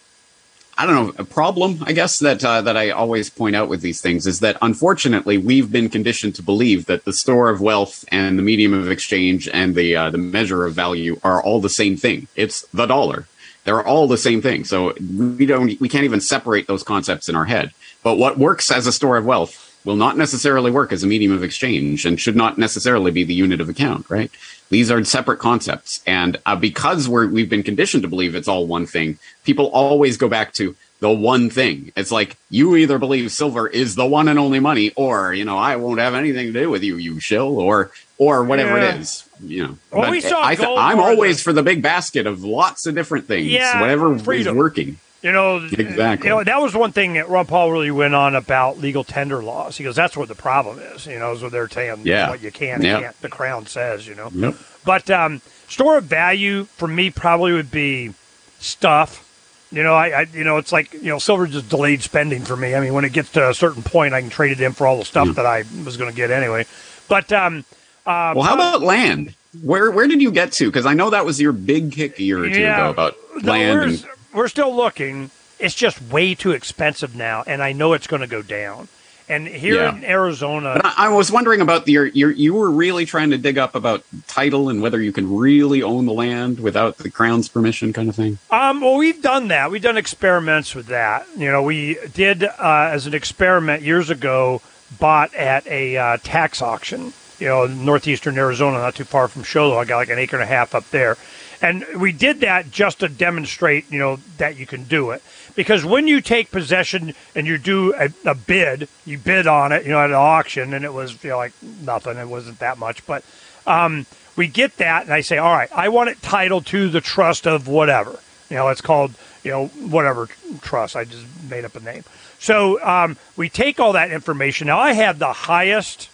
[0.81, 3.81] I don't know, a problem, I guess, that uh, that I always point out with
[3.81, 8.05] these things is that unfortunately we've been conditioned to believe that the store of wealth
[8.13, 11.69] and the medium of exchange and the uh, the measure of value are all the
[11.69, 12.29] same thing.
[12.37, 13.27] It's the dollar.
[13.65, 14.65] They're all the same thing.
[14.65, 17.73] So we don't we can't even separate those concepts in our head.
[18.05, 21.33] But what works as a store of wealth will not necessarily work as a medium
[21.33, 24.31] of exchange and should not necessarily be the unit of account, right?
[24.71, 26.03] These are separate concepts.
[26.07, 30.17] And uh, because we're, we've been conditioned to believe it's all one thing, people always
[30.17, 31.93] go back to the one thing.
[31.97, 35.57] It's like you either believe silver is the one and only money, or you know,
[35.57, 38.95] I won't have anything to do with you, you shill, or or whatever Yeah.
[38.97, 39.25] it is.
[39.41, 42.27] You know, Well, we saw I th- gold I'm more always for the big basket
[42.27, 43.47] of lots of different things.
[43.47, 44.57] Yeah, whatever freedom.
[44.57, 44.99] is working.
[45.23, 46.29] You know, Exactly.
[46.29, 49.43] You know, that was one thing that Ron Paul really went on about legal tender
[49.43, 49.77] laws.
[49.77, 52.03] He goes, "That's what the problem is." You know, is what they're saying.
[52.05, 52.31] Yeah.
[52.31, 53.03] what you can, yep.
[53.03, 53.21] can't.
[53.21, 54.31] The Crown says, you know.
[54.33, 54.55] Yep.
[54.85, 58.15] But um, store of value for me probably would be
[58.61, 59.25] stuff.
[59.73, 62.57] You know, I, I you know it's like you know silver just delayed spending for
[62.57, 62.77] me.
[62.77, 64.87] I mean, when it gets to a certain point, I can trade it in for
[64.87, 66.65] all the stuff that I was going to get anyway.
[67.09, 67.65] But um,
[68.07, 69.35] uh, Well, how about land?
[69.63, 70.67] Where where did you get to?
[70.67, 73.81] Because I know that was your big kick a year or two ago about land.
[73.81, 75.31] And, we're still looking.
[75.59, 78.89] It's just way too expensive now, and I know it's going to go down.
[79.31, 79.95] And here Yeah.
[79.95, 83.37] in Arizona, I, I was wondering about the, your, your you were really trying to
[83.39, 87.47] dig up about title and whether you can really own the land without the crown's
[87.49, 88.39] permission, kind of thing.
[88.51, 89.71] Um, well, we've done that.
[89.71, 91.27] We've done experiments with that.
[91.37, 94.63] You know, we did uh, as an experiment years ago.
[94.99, 97.13] Bought at a uh, tax auction.
[97.39, 99.79] You know, in northeastern Arizona, not too far from Show Low.
[99.79, 101.19] I got like an acre and a half up there,
[101.61, 105.23] and we did that just to demonstrate, you know, that you can do it.
[105.55, 109.85] Because when you take possession and you do a, a bid, you bid on it,
[109.85, 112.17] you know, at an auction, and it was you know like nothing.
[112.17, 113.25] It wasn't that much, but
[113.67, 117.01] um, we get that, and I say, all right, I want it titled to the
[117.01, 118.19] trust of whatever.
[118.49, 120.29] You know, it's called, you know, whatever
[120.63, 120.97] trust.
[120.97, 122.05] I just made up a name.
[122.39, 124.69] So um, we take all that information.
[124.69, 126.09] Now, I have the highest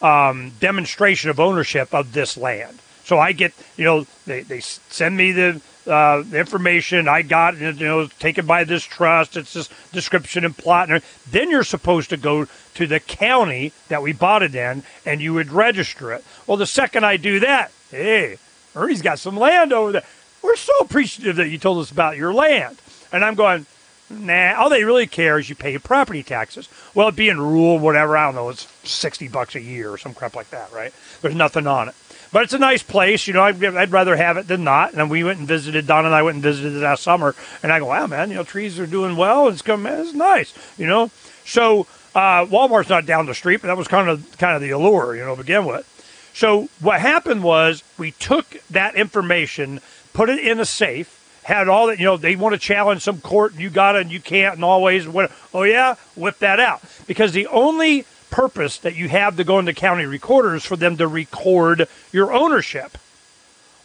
[0.00, 2.78] um, demonstration of ownership of this land.
[3.04, 7.08] So I get, you know, they, they send me the, uh, information.
[7.08, 9.36] I got, you know, taken by this trust.
[9.36, 10.90] It's this description and plot.
[10.90, 15.20] And then you're supposed to go to the county that we bought it in, and
[15.20, 16.24] you would register it.
[16.46, 18.38] Well, the second I do that, hey,
[18.74, 20.04] Ernie's got some land over there.
[20.42, 22.80] We're so appreciative that you told us about your land.
[23.12, 23.66] And I'm going,
[24.12, 26.68] Nah, all they really care is you pay property taxes.
[26.94, 30.12] Well, it being rural, whatever, I don't know, it's 60 bucks a year or some
[30.12, 30.92] crap like that, right?
[31.22, 31.94] There's nothing on it.
[32.32, 34.94] But it's a nice place, you know, I'd, I'd rather have it than not.
[34.94, 37.70] And we went and visited, Don and I went and visited it last summer, and
[37.70, 40.54] I go, wow, man, you know, trees are doing well, it's coming, man, it's nice,
[40.78, 41.10] you know?
[41.44, 44.70] So uh, Walmart's not down the street, but that was kind of kind of the
[44.70, 45.88] allure, you know, to begin with.
[46.34, 49.80] So what happened was we took that information,
[50.14, 53.20] put it in a safe, had all that, you know, they want to challenge some
[53.20, 56.60] court and you got it and you can't and always, what, oh yeah, whip that
[56.60, 56.80] out.
[57.06, 61.06] Because the only purpose that you have to go into county recorders for them to
[61.06, 62.98] record your ownership.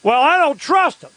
[0.01, 1.11] Well, I don't trust them,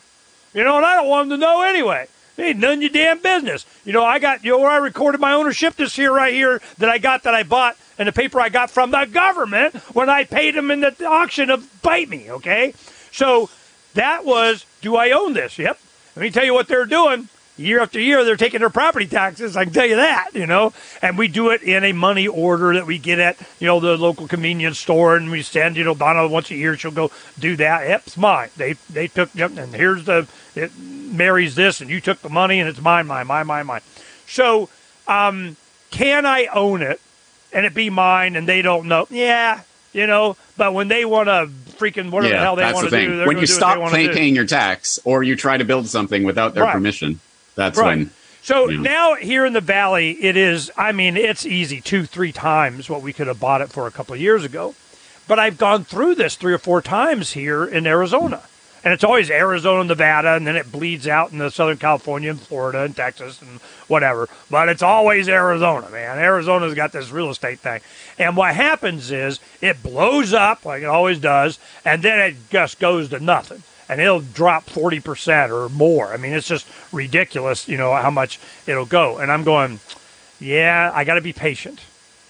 [0.53, 2.09] you know, and I don't want them to know anyway.
[2.37, 3.65] It ain't none of your damn business.
[3.85, 6.61] You know, I got, you know, where I recorded my ownership this here right here
[6.79, 10.09] that I got that I bought and the paper I got from the government when
[10.09, 12.75] I paid them in the auction of Bite Me, okay?
[13.13, 13.51] So
[13.95, 15.59] that was, do I own this?
[15.59, 15.79] Yep.
[16.17, 17.29] Let me tell you what they're doing.
[17.61, 19.57] Year after year, they're taking their property taxes.
[19.57, 20.73] I can tell you that, you know.
[21.03, 23.97] And we do it in a money order that we get at, you know, the
[23.99, 26.77] local convenience store, and we send, you know, Donna once a year.
[26.77, 27.87] She'll go do that.
[27.87, 28.49] Yep, it's mine.
[28.57, 32.61] They they took, yep, and here's the it marries this, and you took the money,
[32.61, 33.83] and it's mine, mine, mine, mine, mine.
[34.27, 34.69] So,
[35.07, 35.57] um,
[35.91, 37.01] can I own it
[37.53, 39.07] and it be mine, and they don't know?
[39.11, 39.61] Yeah,
[39.93, 40.37] you know.
[40.57, 43.19] But when they want to freaking whatever the hell they that's want the to thing.
[43.19, 46.55] do, when you stop pay, paying your tax or you try to build something without
[46.55, 46.73] their Right.
[46.73, 47.21] permission,
[47.61, 47.99] that's Right.
[47.99, 48.11] when.
[48.43, 48.81] So Yeah.
[48.81, 50.71] now here in the valley, it is.
[50.77, 53.91] I mean, it's easy two, three times what we could have bought it for a
[53.91, 54.75] couple of years ago.
[55.29, 58.41] But I've gone through this three or four times here in Arizona,
[58.83, 62.83] and it's always Arizona, Nevada, and then it bleeds out into Southern California and Florida
[62.83, 64.29] and Texas and whatever.
[64.51, 66.19] But it's always Arizona, man.
[66.19, 67.81] Arizona's got this real estate thing,
[68.19, 72.81] and what happens is it blows up like it always does, and then it just
[72.81, 76.15] goes to nothing and it'll drop 40% or more.
[76.15, 79.19] I mean, it's just ridiculous, you know, how much it'll go.
[79.19, 79.81] And I'm going,
[80.39, 81.81] yeah, I got to be patient.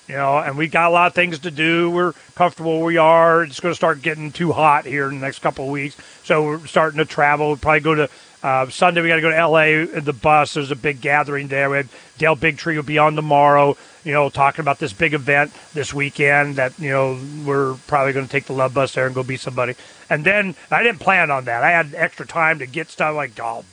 [0.08, 1.90] You know, and we got a lot of things to do.
[1.90, 3.44] We're comfortable where we are.
[3.44, 5.96] It's going to start getting too hot here in the next couple of weeks.
[6.24, 7.48] So we're starting to travel.
[7.48, 8.10] We'll probably go to
[8.42, 9.00] uh, Sunday.
[9.00, 9.82] We got to go to L.A.
[9.82, 10.54] in the bus.
[10.54, 11.70] There's a big gathering there.
[11.70, 13.76] We have Del Bigtree will be on tomorrow.
[14.04, 18.26] You know, talking about this big event this weekend that you know we're probably going
[18.26, 19.74] to take the love bus there and go be somebody.
[20.08, 21.62] And then I didn't plan on that.
[21.62, 23.64] I had extra time to get stuff like oh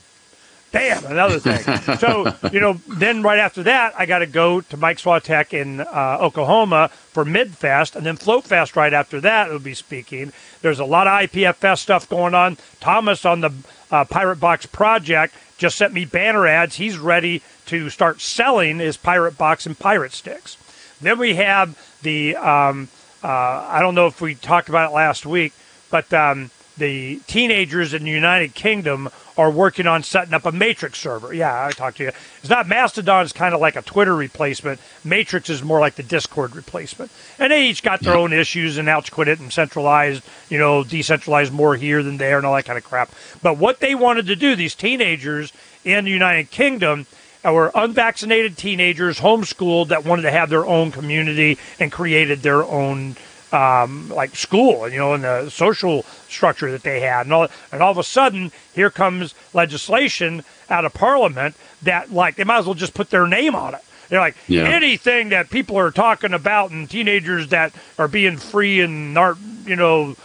[0.78, 1.98] Bam, another thing.
[1.98, 5.82] so, you know, then right after that, I got to go to Mike Swatek in
[5.82, 10.32] uh, Oklahoma for Midfest, and then Float Fest right after that will be speaking.
[10.62, 12.58] There's a lot of IPFS stuff going on.
[12.80, 13.52] Thomas on the
[13.90, 16.76] uh, Pirate Box project just sent me banner ads.
[16.76, 20.58] He's ready to start selling his Pirate Box and Pirate Sticks.
[21.02, 22.90] Then we have the, um,
[23.24, 25.54] uh, I don't know if we talked about it last week,
[25.90, 31.00] but um, the teenagers in the United Kingdom are working on setting up a Matrix
[31.00, 31.34] server.
[31.34, 32.12] Yeah, I talked to you.
[32.40, 34.80] It's not Mastodon is kind of like a Twitter replacement.
[35.04, 37.12] Matrix is more like the Discord replacement.
[37.38, 40.84] And they each got their own issues and it's quit it and centralized, you know,
[40.84, 43.12] decentralized more here than there and all that kind of crap.
[43.44, 45.54] But what they wanted to do, these teenagers
[45.86, 47.06] in the United Kingdom,
[47.46, 52.64] uh, were unvaccinated teenagers, homeschooled, that wanted to have their own community and created their
[52.64, 53.16] own
[53.52, 57.48] um, like school, and you know, and the social structure that they had, and all,
[57.72, 62.60] and all of a sudden, here comes legislation out of Parliament that like they might
[62.60, 63.82] as well just put their name on it.
[64.10, 64.64] They're like yeah.
[64.64, 69.76] anything that people are talking about and teenagers that are being free and aren't, you
[69.76, 70.16] know,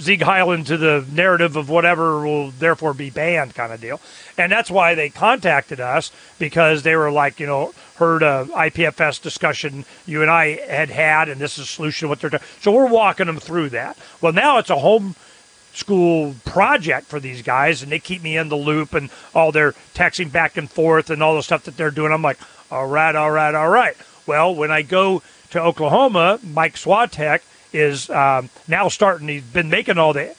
[0.00, 4.00] Sieg Heil into the narrative of whatever will therefore be banned kind of deal.
[4.36, 9.20] And that's why they contacted us because they were like, you know, heard a IPFS
[9.20, 12.42] discussion you and I had had, and this is a solution what they're doing.
[12.60, 13.96] So we're walking them through that.
[14.22, 15.14] Well, now it's a home
[15.74, 19.72] school project for these guys, and they keep me in the loop and all their
[19.94, 22.10] texting back and forth and all the stuff that they're doing.
[22.10, 22.38] I'm like,
[22.70, 23.96] all right, all right, all right.
[24.26, 29.28] Well, when I go to Oklahoma, Mike Swatek is um, now starting.
[29.28, 30.34] He's been making all the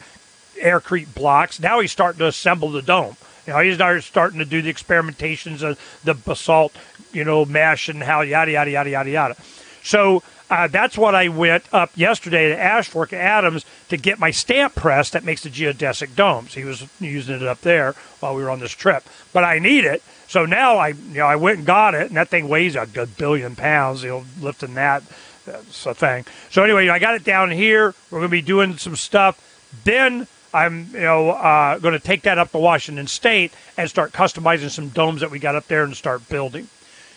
[0.56, 1.60] aircrete blocks.
[1.60, 3.16] Now he's starting to assemble the dome.
[3.46, 6.74] You know, he's starting to do the experimentations of the basalt,
[7.12, 9.36] you know, mesh and how yada yada yada yada yada.
[9.82, 14.74] So uh, that's what I went up yesterday to Ashfork Adams to get my stamp
[14.74, 16.54] press that makes the geodesic domes.
[16.54, 19.84] He was using it up there while we were on this trip, but I need
[19.84, 20.02] it.
[20.28, 22.86] So now I, you know, I went and got it, and that thing weighs a
[22.86, 24.02] good billion pounds.
[24.02, 25.02] You know, lifting that
[25.44, 26.24] that's a thing.
[26.50, 27.94] So anyway, I got it down here.
[28.10, 29.40] We're going to be doing some stuff.
[29.84, 34.12] Then I'm, you know, uh, going to take that up to Washington State and start
[34.12, 36.68] customizing some domes that we got up there and start building.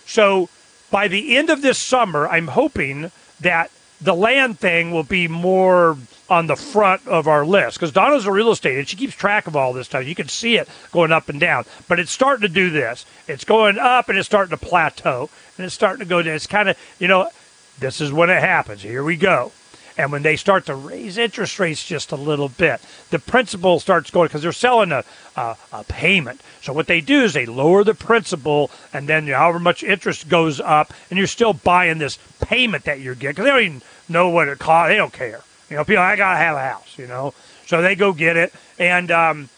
[0.06, 0.50] So
[0.91, 3.71] by the end of this summer, I'm hoping that
[4.02, 5.98] the land thing will be more
[6.30, 9.48] on the front of our list because Donna's a real estate and she keeps track
[9.48, 10.06] of all this stuff.
[10.06, 13.06] You can see it going up and down, but it's starting to do this.
[13.28, 16.36] It's going up and it's starting to plateau and it's starting to go down.
[16.36, 17.30] It's kind of, you know,
[17.80, 18.82] this is when it happens.
[18.82, 19.52] Here we go.
[19.97, 22.81] And when they start to raise interest rates just a little bit,
[23.12, 25.05] the principal starts going because they're selling a,
[25.38, 26.41] a, a, payment.
[26.62, 30.60] So what they do is they lower the principal, and then however much interest goes
[30.60, 34.29] up, and you're still buying this payment that you're getting because they don't even know
[34.29, 34.89] what it costs.
[34.89, 35.41] They don't care.
[35.69, 36.97] You know, people, I gotta have a house.
[36.97, 37.34] You know,
[37.65, 39.49] so they go get it, and um,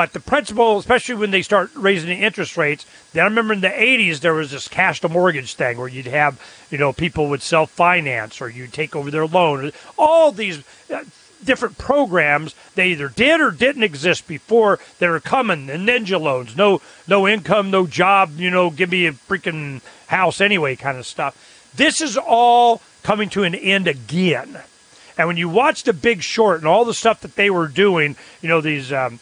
[0.00, 3.60] but the principal, especially when they start raising the interest rates, then I remember in
[3.60, 7.28] the 80s there was this cash to mortgage thing where you'd have, you know, people
[7.28, 9.72] would self finance or you'd take over their loan.
[9.98, 11.04] All these uh,
[11.44, 15.66] different programs they either did or didn't exist before that are coming.
[15.66, 20.40] The ninja loans, no no income, no job, you know, give me a freaking house
[20.40, 21.70] anyway kind of stuff.
[21.76, 24.60] This is all coming to an end again.
[25.18, 28.16] And when you watch The Big Short and all the stuff that they were doing,
[28.40, 29.20] you know, these um,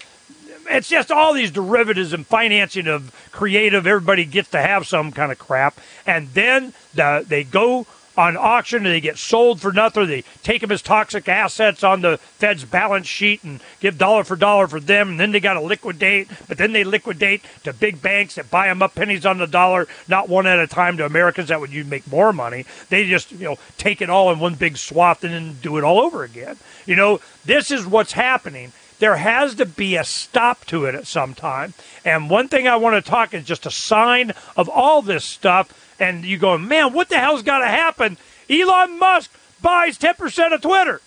[0.71, 3.87] it's just all these derivatives and financing of creative.
[3.87, 7.87] Everybody gets to have some kind of crap, and then the, they go
[8.19, 10.09] on auction and they get sold for nothing.
[10.09, 14.35] They take them as toxic assets on the Fed's balance sheet and give dollar for
[14.35, 15.11] dollar for them.
[15.11, 18.67] And then they got to liquidate, but then they liquidate to big banks that buy
[18.67, 21.73] them up pennies on the dollar, not one at a time to Americans that would
[21.73, 22.67] you make more money.
[22.89, 25.85] They just you know take it all in one big swath and then do it
[25.85, 26.57] all over again.
[26.87, 31.07] You know this is what's happening there has to be a stop to it at
[31.07, 31.75] some time.
[32.05, 35.97] And one thing I want to talk is just a sign of all this stuff.
[36.01, 38.19] And you go, man, what the hell's got to happen?
[38.49, 39.31] Elon Musk
[39.61, 41.01] buys 10% of Twitter.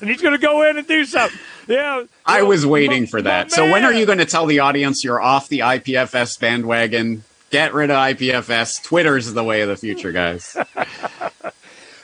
[0.00, 1.38] And he's going to go in and do something.
[1.68, 2.04] Yeah.
[2.26, 3.52] I was waiting for that.
[3.52, 7.22] So when are you going to tell the audience you're off the IPFS bandwagon?
[7.50, 8.82] Get rid of IPFS.
[8.82, 10.56] Twitter's the way of the future, guys.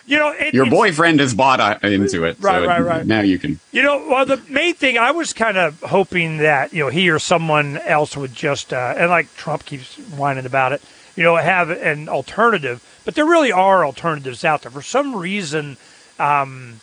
[0.09, 2.63] You know, it, your boyfriend has bought uh, into it, right?
[2.63, 3.07] So right, right.
[3.07, 3.61] Now you can.
[3.73, 7.11] You know, well, the main thing I was kind of hoping that you know he
[7.11, 10.81] or someone else would just uh, and like Trump keeps whining about it,
[11.15, 12.83] you know, have an alternative.
[13.05, 14.71] but there really are alternatives out there.
[14.71, 15.77] For some reason,
[16.19, 16.81] um,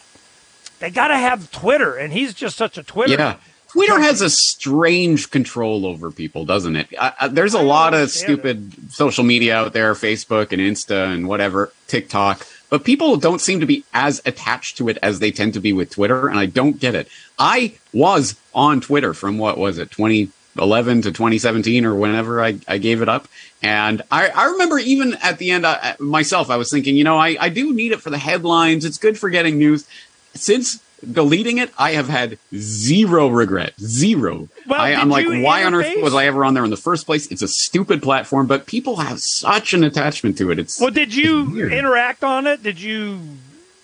[0.80, 3.14] they got to have Twitter, and he's just such a Twitter.
[3.14, 3.38] Yeah.
[3.76, 6.88] Twitter has a strange control over people, doesn't it?
[6.98, 8.92] Uh, uh, there's a lot of stupid it.
[8.92, 13.66] social media out there, Facebook and Insta and whatever, TikTok, but people don't seem to
[13.66, 16.80] be as attached to it as they tend to be with Twitter, and I don't
[16.80, 17.08] get it.
[17.38, 22.78] I was on Twitter from what was it, 2011 to 2017 or whenever I, I
[22.78, 23.28] gave it up.
[23.62, 27.18] And I, I remember even at the end, uh, myself, I was thinking, you know,
[27.18, 28.86] I, I do need it for the headlines.
[28.86, 29.88] It's good for getting news.
[30.34, 30.82] Since
[31.12, 33.74] deleting it, I have had zero regret.
[33.80, 34.50] Zero.
[34.68, 37.06] Well, I, am like, why on earth was I ever on there in the first
[37.06, 37.28] place?
[37.28, 40.60] It's a stupid platform, but people have such an attachment to it.
[40.60, 40.92] It's well.
[40.92, 42.64] Did you interact on it?
[42.64, 43.20] Did you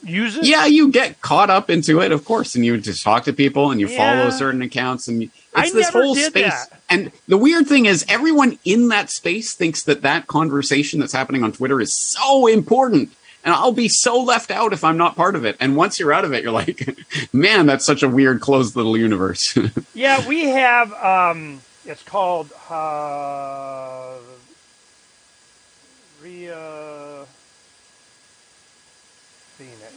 [0.03, 0.45] use it?
[0.45, 3.71] Yeah, you get caught up into it, of course, and you just talk to people
[3.71, 3.97] and you yeah.
[3.97, 6.67] follow certain accounts, and it's I this whole space.
[6.67, 6.81] That.
[6.89, 11.43] And the weird thing is, everyone in that space thinks that that conversation that's happening
[11.43, 13.11] on Twitter is so important
[13.43, 15.57] and I'll be so left out if I'm not part of it.
[15.59, 16.97] And once you're out of it, you're like,
[17.33, 19.57] man, that's such a weird, closed little universe.
[19.93, 20.93] yeah, we have.
[20.93, 24.17] Um, it's called uh,
[26.21, 27.25] Ria
[29.57, 29.93] Phoenix.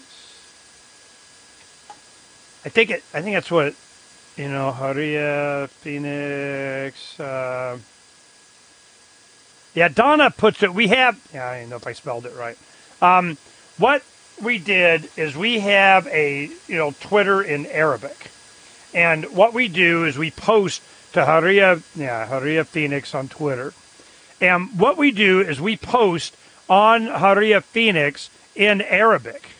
[2.64, 3.04] I think it.
[3.12, 3.74] I think that's what
[4.36, 4.72] you know.
[4.72, 7.20] Haria Phoenix.
[7.20, 7.78] Uh,
[9.74, 10.72] yeah, Donna puts it.
[10.72, 11.20] We have.
[11.34, 12.56] Yeah, I don't know if I spelled it right.
[13.04, 13.36] Um,
[13.76, 14.02] what
[14.42, 18.30] we did is we have a you know Twitter in Arabic,
[18.94, 20.82] and what we do is we post
[21.12, 23.74] to Haria yeah Haria Phoenix on Twitter,
[24.40, 26.34] and what we do is we post
[26.68, 29.50] on Haria Phoenix in Arabic.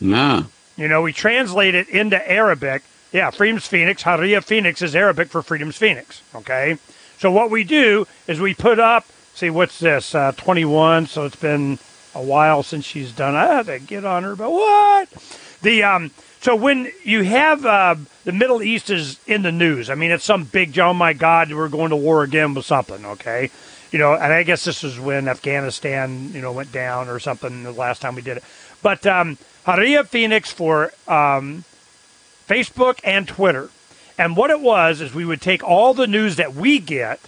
[0.00, 0.44] Nah.
[0.76, 2.82] You know, we translate it into Arabic.
[3.12, 6.22] Yeah, Freedom's Phoenix, Haria Phoenix is Arabic for Freedom's Phoenix.
[6.34, 6.76] Okay.
[7.18, 11.36] So what we do is we put up, see, what's this, uh, 21, so it's
[11.36, 11.78] been
[12.16, 13.34] a while since she's done.
[13.34, 15.08] I have to get on her, but what?
[15.62, 16.10] The um.
[16.40, 20.24] So when you have uh, the Middle East is in the news, I mean it's
[20.24, 20.78] some big.
[20.78, 23.04] Oh my God, we're going to war again with something.
[23.04, 23.50] Okay,
[23.90, 27.62] you know, and I guess this was when Afghanistan, you know, went down or something
[27.62, 28.44] the last time we did it.
[28.82, 31.64] But um, Haria Phoenix for um,
[32.48, 33.70] Facebook and Twitter,
[34.18, 37.20] and what it was is we would take all the news that we get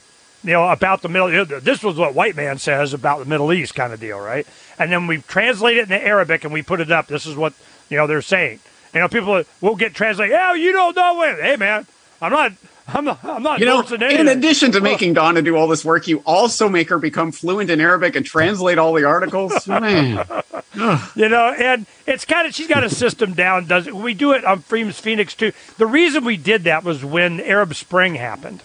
[0.45, 1.45] you know, about the Middle.
[1.61, 4.47] This was what white man says about the Middle East, kind of deal, right?
[4.79, 7.09] And then we translate it into Arabic and we put it up.
[7.09, 7.55] This is what
[7.89, 8.61] you know they're saying.
[8.95, 10.33] You know, people will get translated.
[10.33, 11.41] Yeah, you don't know it.
[11.41, 11.87] Hey, man,
[12.23, 12.53] I'm not.
[12.87, 13.23] I'm not.
[13.23, 13.61] I'm not.
[13.61, 16.99] You know, in addition to making Donna do all this work, you also make her
[16.99, 19.67] become fluent in Arabic and translate all the articles.
[19.67, 20.27] man,
[21.15, 23.67] you know, and it's kind of she's got a system down.
[23.67, 23.95] Does it?
[23.95, 25.53] We do it on Freedom's Phoenix too.
[25.77, 28.63] The reason we did that was when Arab Spring happened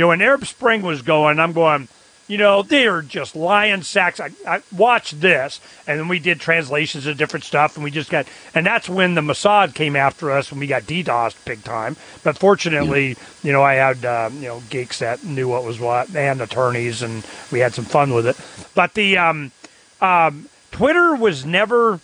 [0.00, 1.86] you know, when Arab Spring was going, I'm going,
[2.26, 4.18] you know, they are just lion sacks.
[4.18, 8.08] I, I watched this, and then we did translations of different stuff, and we just
[8.08, 11.96] got, and that's when the Mossad came after us, and we got DDoSed big time.
[12.24, 16.16] But fortunately, you know, I had uh, you know geeks that knew what was what,
[16.16, 17.22] and attorneys, and
[17.52, 18.38] we had some fun with it.
[18.74, 19.52] But the um,
[20.00, 22.00] um, Twitter was never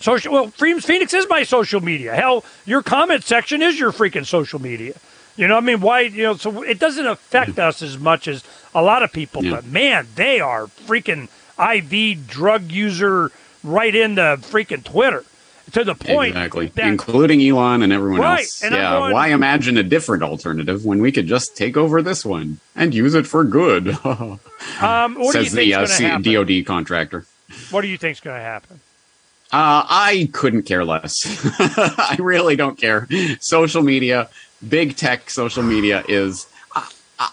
[0.00, 0.32] social.
[0.32, 2.14] Well, Freedom's Phoenix is my social media.
[2.14, 4.94] Hell, your comment section is your freaking social media.
[5.36, 6.02] You know, I mean, why?
[6.02, 9.44] You know, so it doesn't affect us as much as a lot of people.
[9.44, 9.52] Yeah.
[9.52, 11.28] But man, they are freaking
[11.58, 13.32] IV drug user
[13.62, 15.24] right into freaking Twitter
[15.72, 18.62] to the point exactly, that, including Elon and everyone right, else.
[18.62, 22.24] And yeah, going, why imagine a different alternative when we could just take over this
[22.24, 23.88] one and use it for good?
[24.04, 24.38] um,
[25.30, 27.26] Says the uh, C- DoD contractor.
[27.70, 28.80] What do you think's going to happen?
[29.52, 31.24] Uh, I couldn't care less.
[31.58, 33.06] I really don't care.
[33.40, 34.28] Social media
[34.66, 36.46] big tech social media is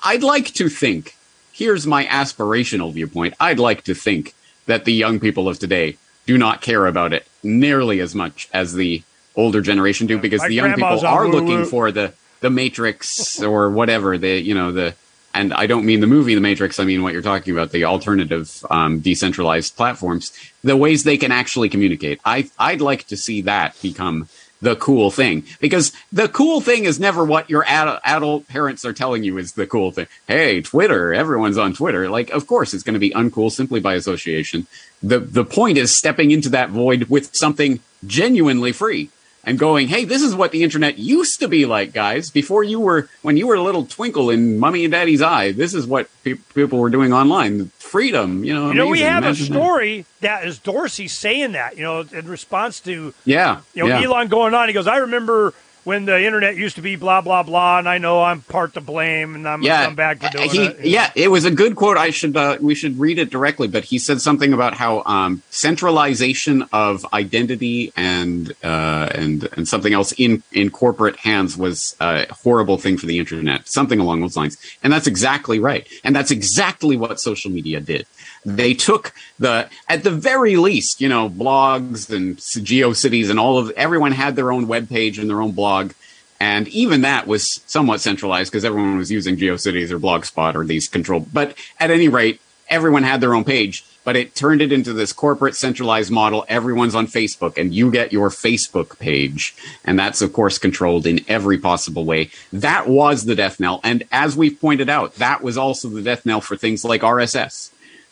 [0.03, 1.15] I'd like to think,
[1.51, 3.33] here's my aspirational viewpoint.
[3.39, 4.35] I'd like to think
[4.67, 8.73] that the young people of today do not care about it nearly as much as
[8.73, 9.03] the
[9.35, 14.17] older generation do because the young people are looking for the the matrix or whatever
[14.17, 14.93] the you know the
[15.33, 16.79] and I don't mean the movie The Matrix.
[16.79, 20.31] I mean what you're talking about, the alternative um, decentralized platforms,
[20.63, 22.19] the ways they can actually communicate.
[22.25, 24.27] I I'd like to see that become
[24.61, 28.93] the cool thing because the cool thing is never what your ad- adult parents are
[28.93, 30.07] telling you is the cool thing.
[30.27, 32.09] Hey, Twitter, everyone's on Twitter.
[32.09, 34.67] Like, of course, it's going to be uncool simply by association.
[35.01, 39.09] The the point is stepping into that void with something genuinely free
[39.43, 42.29] and going, hey, this is what the internet used to be like, guys.
[42.29, 45.73] Before you were, when you were a little twinkle in mommy and daddy's eye, this
[45.73, 47.71] is what pe- people were doing online.
[47.79, 48.69] Freedom, you know.
[48.69, 50.41] You know, we have Imagine a story that.
[50.41, 54.05] that is Dorsey saying that, you know, in response to, yeah, you know, yeah.
[54.05, 54.69] Elon going on.
[54.69, 55.53] He goes, I remember
[55.83, 58.81] when the internet used to be blah blah blah, and I know I'm part to
[58.81, 60.85] blame, and I'm yeah, come back to doing he, it.
[60.85, 61.97] Yeah, it was a good quote.
[61.97, 65.41] I should uh, we should read it directly, but he said something about how um,
[65.49, 72.31] centralization of identity and uh, and and something else in in corporate hands was a
[72.31, 74.57] horrible thing for the internet, something along those lines.
[74.83, 78.05] And that's exactly right, and that's exactly what social media did.
[78.45, 83.69] They took the at the very least, you know, blogs and GeoCities and all of
[83.71, 85.93] everyone had their own web page and their own blog
[86.41, 90.87] and even that was somewhat centralized because everyone was using GeoCities or Blogspot or these
[90.87, 91.19] control.
[91.31, 95.13] But at any rate, everyone had their own page, but it turned it into this
[95.13, 96.43] corporate centralized model.
[96.49, 99.55] Everyone's on Facebook and you get your Facebook page.
[99.85, 102.31] And that's, of course, controlled in every possible way.
[102.51, 103.79] That was the death knell.
[103.83, 107.69] And as we've pointed out, that was also the death knell for things like RSS.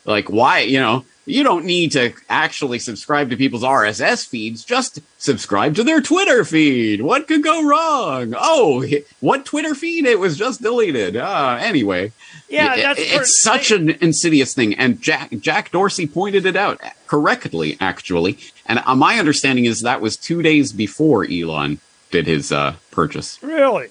[0.10, 4.66] Like, why, you know, you don't need to actually subscribe to people's RSS feeds.
[4.66, 7.02] Just subscribe to their Twitter feed.
[7.02, 8.34] What could go wrong?
[8.36, 8.84] Oh,
[9.20, 10.06] what Twitter feed?
[10.06, 11.16] It was just deleted.
[11.16, 12.12] Uh, anyway,
[12.50, 14.74] yeah, it, that's it's such an insidious thing.
[14.74, 18.40] And Jack Jack Dorsey pointed it out correctly, actually.
[18.66, 21.80] And uh, my understanding is that was two days before Elon
[22.10, 23.38] did his uh, purchase.
[23.44, 23.90] Really?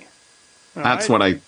[0.74, 1.40] That's what I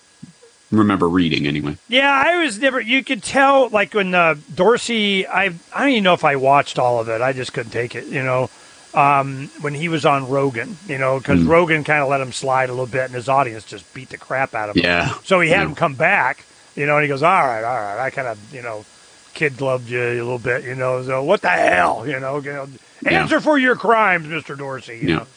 [0.71, 1.77] remember reading anyway.
[1.87, 2.79] Yeah, I was never.
[2.79, 5.27] You could tell, like when uh, Dorsey.
[5.27, 7.21] I I don't even know if I watched all of it.
[7.21, 8.05] I just couldn't take it.
[8.05, 8.49] You know,
[8.93, 10.77] um, when he was on Rogan.
[10.87, 11.47] You know, because mm.
[11.47, 14.17] Rogan kind of let him slide a little bit, and his audience just beat the
[14.17, 14.83] crap out of him.
[14.83, 15.13] Yeah.
[15.23, 15.65] So he had yeah.
[15.67, 16.45] him come back.
[16.75, 18.85] You know, and he goes, "All right, all right." I kind of, you know,
[19.33, 20.63] kid loved you a little bit.
[20.63, 22.07] You know, so what the hell?
[22.07, 22.67] You know, you know
[23.05, 23.41] answer yeah.
[23.41, 24.99] for your crimes, Mister Dorsey.
[25.01, 25.15] You yeah.
[25.17, 25.27] know,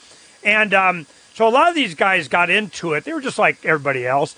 [0.44, 3.02] and um, so a lot of these guys got into it.
[3.02, 4.36] They were just like everybody else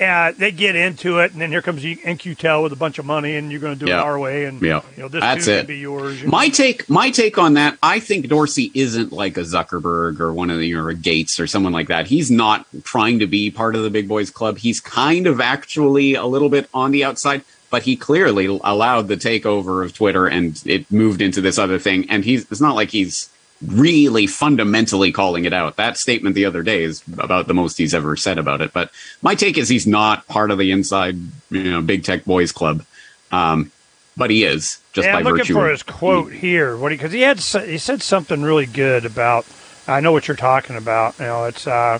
[0.00, 3.36] uh, they get into it, and then here comes In-Q-Tel with a bunch of money,
[3.36, 4.00] and you're going to do yeah.
[4.00, 4.82] it our way, and yeah.
[4.96, 5.66] you know this That's too it.
[5.66, 6.22] be yours.
[6.24, 6.54] my know.
[6.54, 10.58] take, my take on that, I think Dorsey isn't like a Zuckerberg or one of
[10.58, 12.06] the or a Gates or someone like that.
[12.06, 14.58] He's not trying to be part of the big boys club.
[14.58, 19.16] He's kind of actually a little bit on the outside, but he clearly allowed the
[19.16, 22.08] takeover of Twitter, and it moved into this other thing.
[22.10, 23.30] And he's it's not like he's
[23.64, 25.76] really fundamentally calling it out.
[25.76, 28.72] That statement the other day is about the most he's ever said about it.
[28.72, 28.90] But
[29.22, 31.16] my take is he's not part of the inside,
[31.50, 32.84] you know, big tech boys club.
[33.32, 33.72] Um,
[34.16, 35.54] but he is just yeah, by I'm looking virtue.
[35.54, 36.76] for of, his quote here.
[36.76, 39.46] What because he, he, had he said something really good about.
[39.86, 41.18] I know what you're talking about.
[41.18, 41.98] You know, it's uh,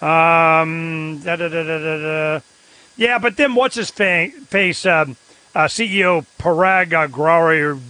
[0.00, 2.40] um, da, da, da, da, da, da.
[2.96, 3.18] yeah.
[3.18, 4.86] But then what's his fa- face?
[4.86, 5.16] Um,
[5.54, 7.80] uh, CEO Parag Agrawal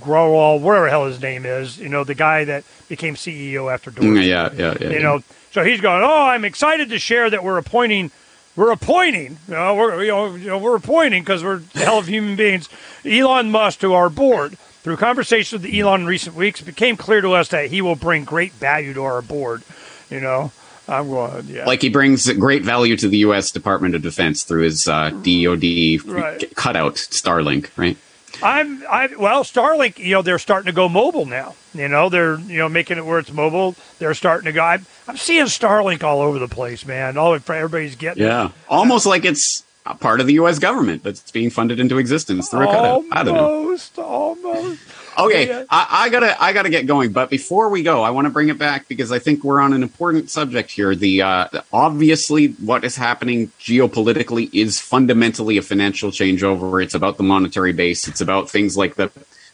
[0.00, 3.90] Growall, whatever the hell his name is, you know, the guy that became CEO after
[3.90, 4.08] Dorsey.
[4.08, 4.88] Mm, yeah, yeah, yeah.
[4.88, 5.02] You yeah.
[5.02, 5.22] know,
[5.52, 8.10] so he's going, oh, I'm excited to share that we're appointing,
[8.56, 11.98] we're appointing, you know, we're, you know, you know we're appointing because we're the hell
[11.98, 12.68] of human beings,
[13.04, 14.56] Elon Musk to our board.
[14.82, 17.96] Through conversations with Elon in recent weeks, it became clear to us that he will
[17.96, 19.62] bring great value to our board.
[20.08, 20.52] You know,
[20.88, 21.66] I'm going, yeah.
[21.66, 23.50] Like he brings great value to the U.S.
[23.50, 26.56] Department of Defense through his uh, DoD right.
[26.56, 27.96] cutout Starlink, right?
[28.42, 29.98] I'm, I well, Starlink.
[29.98, 31.54] You know, they're starting to go mobile now.
[31.74, 33.74] You know, they're you know making it where it's mobile.
[33.98, 34.62] They're starting to go.
[34.62, 37.16] I'm, I'm seeing Starlink all over the place, man.
[37.16, 38.22] All everybody's getting.
[38.22, 38.52] Yeah, it.
[38.68, 40.58] almost like it's a part of the U.S.
[40.58, 43.04] government that's being funded into existence through a cutout.
[43.12, 43.54] I don't know.
[43.54, 44.80] Almost, almost.
[45.26, 45.64] Okay, yeah.
[45.70, 47.12] I, I, gotta I gotta get going.
[47.12, 49.72] But before we go, I want to bring it back because I think we're on
[49.72, 50.94] an important subject here.
[50.94, 56.82] The uh, obviously what is happening geopolitically is fundamentally a financial changeover.
[56.82, 58.08] It's about the monetary base.
[58.08, 59.10] It's about things like the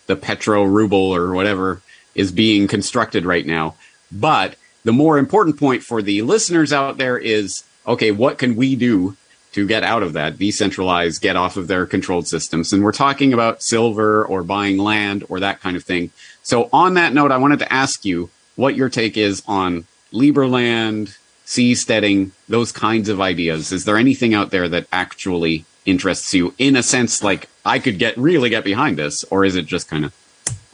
[0.06, 1.80] the petro ruble or whatever
[2.14, 3.74] is being constructed right now.
[4.10, 8.76] But the more important point for the listeners out there is okay, what can we
[8.76, 9.16] do
[9.56, 12.74] to get out of that, decentralize, get off of their controlled systems.
[12.74, 16.10] And we're talking about silver or buying land or that kind of thing.
[16.42, 21.16] So on that note, I wanted to ask you what your take is on Liberland,
[21.46, 23.72] seasteading, those kinds of ideas.
[23.72, 27.98] Is there anything out there that actually interests you in a sense like I could
[27.98, 30.12] get really get behind this, or is it just kind of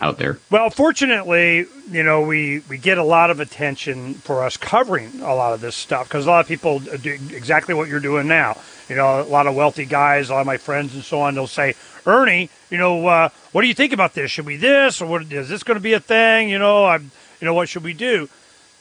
[0.03, 0.39] out there?
[0.51, 5.35] Well, fortunately, you know, we, we get a lot of attention for us covering a
[5.35, 8.59] lot of this stuff because a lot of people do exactly what you're doing now.
[8.89, 11.35] You know, a lot of wealthy guys, a lot of my friends and so on,
[11.37, 11.75] they'll say,
[12.05, 14.31] Ernie, you know, uh, what do you think about this?
[14.31, 16.51] Should we this or what is this going to be a thing?
[16.51, 18.29] You know, I'm, you know, what should we do?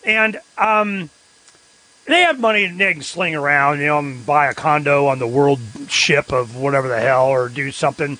[0.04, 1.12] And um,
[2.08, 5.20] they have money and they can sling around, you know, and buy a condo on
[5.20, 8.18] the world ship of whatever the hell or do something.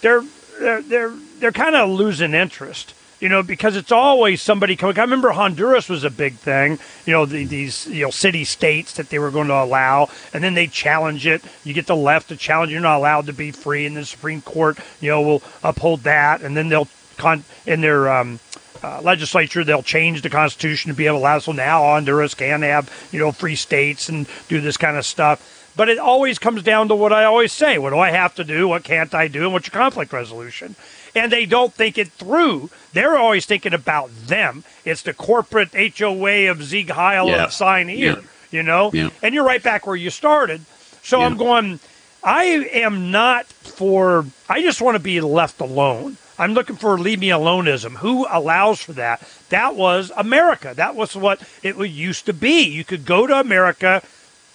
[0.00, 0.24] They're
[0.58, 4.96] they're they're they're kind of losing interest you know, because it's always somebody coming.
[4.98, 8.92] I remember Honduras was a big thing, you know, the, these you know city states
[8.94, 11.42] that they were going to allow, and then they challenge it.
[11.64, 14.40] You get the left to challenge you're not allowed to be free, and the Supreme
[14.40, 18.38] Court, you know, will uphold that, and then they'll con in their um,
[18.82, 21.38] uh, legislature, they'll change the Constitution to be able to allow.
[21.40, 25.72] So now Honduras can have, you know, free states and do this kind of stuff.
[25.76, 28.44] But it always comes down to what I always say: What do I have to
[28.44, 28.68] do?
[28.68, 29.44] What can't I do?
[29.44, 30.76] And what's your conflict resolution?
[31.14, 32.70] And they don't think it through.
[32.92, 34.64] They're always thinking about them.
[34.84, 37.44] It's the corporate HOA of Sieg Heil Yeah.
[37.44, 38.20] and sign here, Yeah.
[38.50, 38.90] you know.
[38.92, 39.10] Yeah.
[39.22, 40.62] And you're right back where you started.
[41.02, 41.22] So.
[41.22, 41.80] I'm going.
[42.22, 44.26] I am not for.
[44.48, 46.16] I just want to be left alone.
[46.38, 47.96] I'm looking for leave me aloneism.
[47.96, 49.22] Who allows for that?
[49.48, 50.72] That was America.
[50.74, 52.62] That was what it used to be.
[52.62, 54.02] You could go to America,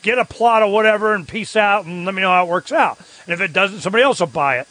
[0.02, 2.72] get a plot or whatever, and peace out, and let me know how it works
[2.72, 3.00] out.
[3.26, 4.68] And if it doesn't, somebody else will buy it.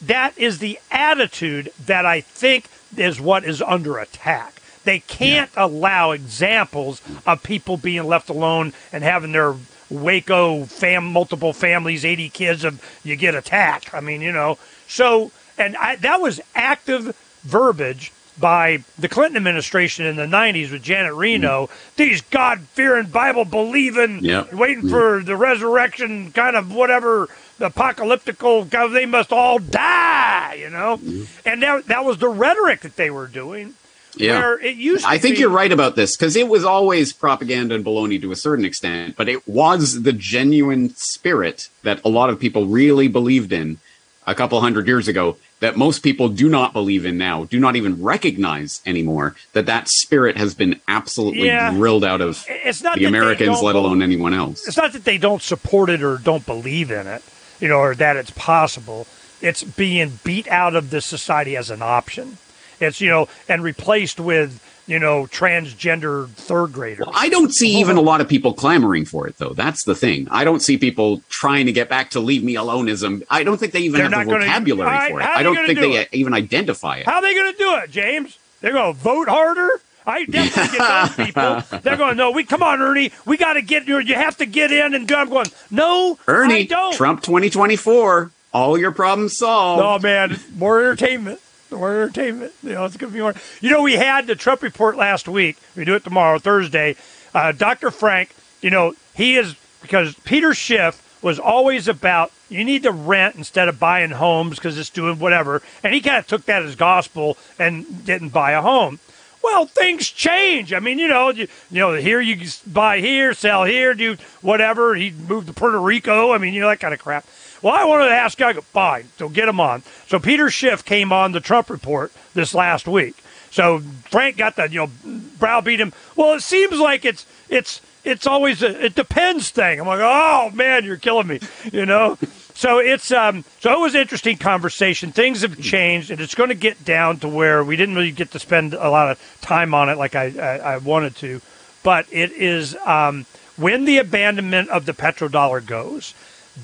[0.00, 4.60] That is the attitude that I think is what is under attack.
[4.84, 9.54] They can't allow examples of people being left alone and having their
[9.90, 13.92] Waco fam multiple families, 80 kids of you get attacked.
[13.94, 14.58] I mean, you know.
[14.86, 20.82] So, and I, that was active verbiage by the Clinton administration in the 90s with
[20.82, 21.18] Janet mm.
[21.18, 21.70] Reno.
[21.96, 24.52] These God fearing, Bible believing, Yep.
[24.52, 24.90] waiting mm.
[24.90, 27.28] for the resurrection, kind of whatever
[27.60, 28.68] apocalyptical.
[28.68, 30.98] God, They must all die, you know.
[30.98, 31.48] Mm-hmm.
[31.48, 33.74] And that that was the rhetoric that they were doing.
[34.16, 34.38] Yeah.
[34.38, 35.04] Where it used.
[35.04, 38.32] I think be- you're right about this because it was always propaganda and baloney to
[38.32, 43.08] a certain extent, but it was the genuine spirit that a lot of people really
[43.08, 43.78] believed in
[44.26, 47.76] a couple hundred years ago that most people do not believe in now, do not
[47.76, 51.70] even recognize anymore that that spirit has been absolutely Yeah.
[51.72, 54.66] drilled out of It's not the Americans, let alone anyone else.
[54.66, 57.22] it's not that they don't support it or don't believe in it,
[57.60, 59.06] you know, or that it's possible.
[59.40, 62.38] It's being beat out of the society as an option.
[62.80, 67.06] It's you know, and replaced with you know transgender third graders.
[67.12, 69.52] I don't see even a lot of people clamoring for it, though.
[69.54, 70.28] That's the thing.
[70.30, 73.24] I don't see people trying to get back to leave me aloneism.
[73.30, 75.26] I don't think they even They're have the gonna- vocabulary right, for it.
[75.26, 76.08] I don't think do they it?
[76.12, 77.06] even identify it.
[77.06, 78.38] How are they going to do it, James?
[78.60, 79.80] They're going to vote harder.
[80.06, 81.80] I definitely get those people.
[81.80, 83.10] They're going, no, we come on, Ernie.
[83.24, 83.98] We got to get you.
[83.98, 85.14] You have to get in and do.
[85.16, 86.94] I'm going, no, I Ernie, don't.
[86.94, 89.82] Trump 2024, all your problems solved.
[89.82, 91.40] Oh man, more entertainment.
[91.70, 92.52] More entertainment.
[92.62, 93.34] You know, it's gonna be more.
[93.60, 95.58] You know, we had the Trump report last week.
[95.74, 96.94] We do it tomorrow, Thursday.
[97.34, 97.90] Uh, Dr.
[97.90, 98.34] Frank.
[98.62, 103.68] You know, he is because Peter Schiff was always about you need to rent instead
[103.68, 107.36] of buying homes because it's doing whatever, and he kind of took that as gospel
[107.58, 109.00] and didn't buy a home.
[109.46, 110.72] Well, things change.
[110.72, 114.96] I mean, you know, you, you know, here you buy here, sell here, do whatever.
[114.96, 116.32] He moved to Puerto Rico.
[116.32, 117.24] I mean, you know that kind of crap.
[117.62, 118.42] Well, I wanted to ask.
[118.42, 119.06] I go, fine.
[119.18, 119.84] So get him on.
[120.08, 123.14] So Peter Schiff came on the Trump report this last week.
[123.52, 123.78] So
[124.10, 124.90] Frank got the you know
[125.38, 125.92] browbeat him.
[126.16, 129.78] Well, it seems like it's it's it's always a it depends thing.
[129.80, 131.38] I'm like, oh man, you're killing me.
[131.72, 132.18] You know.
[132.56, 135.12] So it's um so it was an interesting conversation.
[135.12, 138.30] Things have changed, and it's going to get down to where we didn't really get
[138.30, 141.42] to spend a lot of time on it like I I, I wanted to,
[141.82, 143.26] but it is um
[143.58, 146.14] when the abandonment of the petrodollar goes.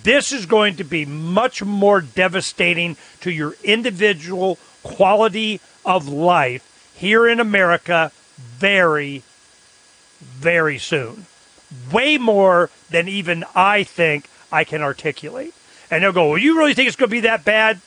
[0.03, 7.29] This is going to be much more devastating to your individual quality of life here
[7.29, 9.23] in America very,
[10.21, 11.27] very soon.
[11.93, 15.53] Way more than even I think I can articulate.
[15.93, 17.81] And they'll go, Well, you really think it's going to be that bad?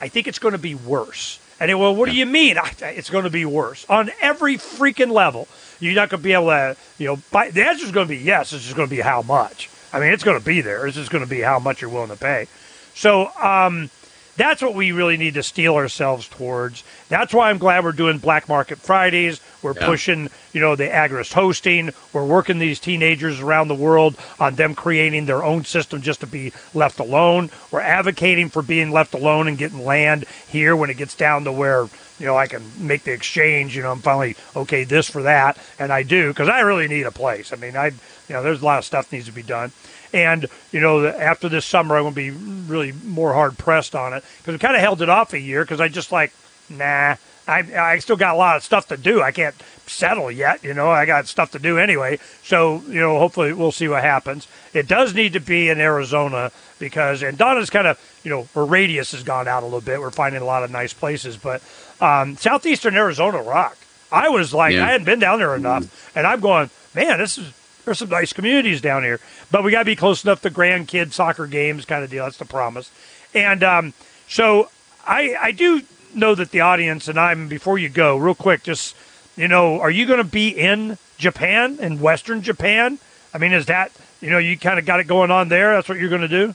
[0.00, 1.38] I think it's going to be worse.
[1.60, 2.58] And they, well, what do you mean?
[2.58, 5.46] I, it's going to be worse on every freaking level.
[5.80, 8.14] You're not going to be able to, you know, buy, the answer is going to
[8.14, 8.52] be yes.
[8.52, 9.70] It's just going to be how much.
[9.92, 10.86] I mean, it's going to be there.
[10.86, 12.46] It's just going to be how much you're willing to pay.
[12.94, 13.90] So, um,
[14.38, 16.84] that's what we really need to steel ourselves towards.
[17.08, 19.40] That's why I'm glad we're doing Black Market Fridays.
[19.60, 19.86] We're Yeah.
[19.86, 21.90] pushing, you know, the agorist hosting.
[22.12, 26.26] We're working these teenagers around the world on them creating their own system just to
[26.26, 27.50] be left alone.
[27.72, 31.50] We're advocating for being left alone and getting land here when it gets down to
[31.52, 31.88] where,
[32.20, 33.76] you know, I can make the exchange.
[33.76, 37.06] You know, I'm finally okay this for that, and I do because I really need
[37.06, 37.52] a place.
[37.52, 37.94] I mean, I, you
[38.30, 39.72] know, there's a lot of stuff needs to be done.
[40.12, 43.94] And you know, the- after this summer, I'm going to be really more hard pressed
[43.94, 46.32] on it because we kind of held it off a year because I just like,
[46.70, 49.22] nah, I I still got a lot of stuff to do.
[49.22, 49.54] I can't
[49.86, 50.62] settle yet.
[50.62, 52.18] You know, I got stuff to do anyway.
[52.42, 54.46] So you know, hopefully we'll see what happens.
[54.74, 58.64] It does need to be in Arizona because and Donna's kind of you know her
[58.64, 60.00] radius has gone out a little bit.
[60.00, 61.62] We're finding a lot of nice places, but
[62.00, 63.76] um, southeastern Arizona rock.
[64.10, 64.86] I was like, Yeah.
[64.86, 67.52] I hadn't been down there enough, and I'm going, man, this is
[67.88, 69.18] there's some nice communities down here,
[69.50, 72.24] but we got to be close enough to grandkid soccer games, kind of deal.
[72.24, 72.90] That's the promise.
[73.34, 73.94] And um,
[74.28, 74.68] so
[75.06, 75.80] I I do
[76.14, 78.94] know that the audience and I'm before you go, real quick, just
[79.38, 82.98] you know, are you going to be in Japan in Western Japan?
[83.32, 85.72] I mean, is that you know you kind of got it going on there?
[85.72, 86.54] That's what you're going to do.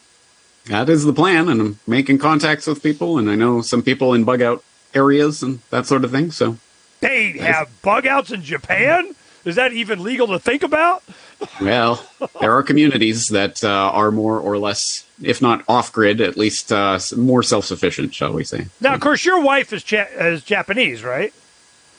[0.68, 4.14] That is the plan, and I'm making contacts with people, and I know some people
[4.14, 4.64] in bug out
[4.94, 6.30] areas and that sort of thing.
[6.30, 6.58] So
[7.00, 9.16] they have bug outs in Japan.
[9.46, 11.04] Is that even legal to think about?
[11.60, 12.06] Well,
[12.40, 16.72] there are communities that uh, are more or less, if not off grid, at least
[16.72, 18.68] uh, more self sufficient, shall we say.
[18.80, 21.34] Now, of course, your wife is, ja- is Japanese, right?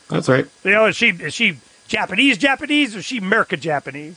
[0.08, 0.46] That's right.
[0.64, 4.16] You know, is she is she Japanese Japanese or is she American Japanese?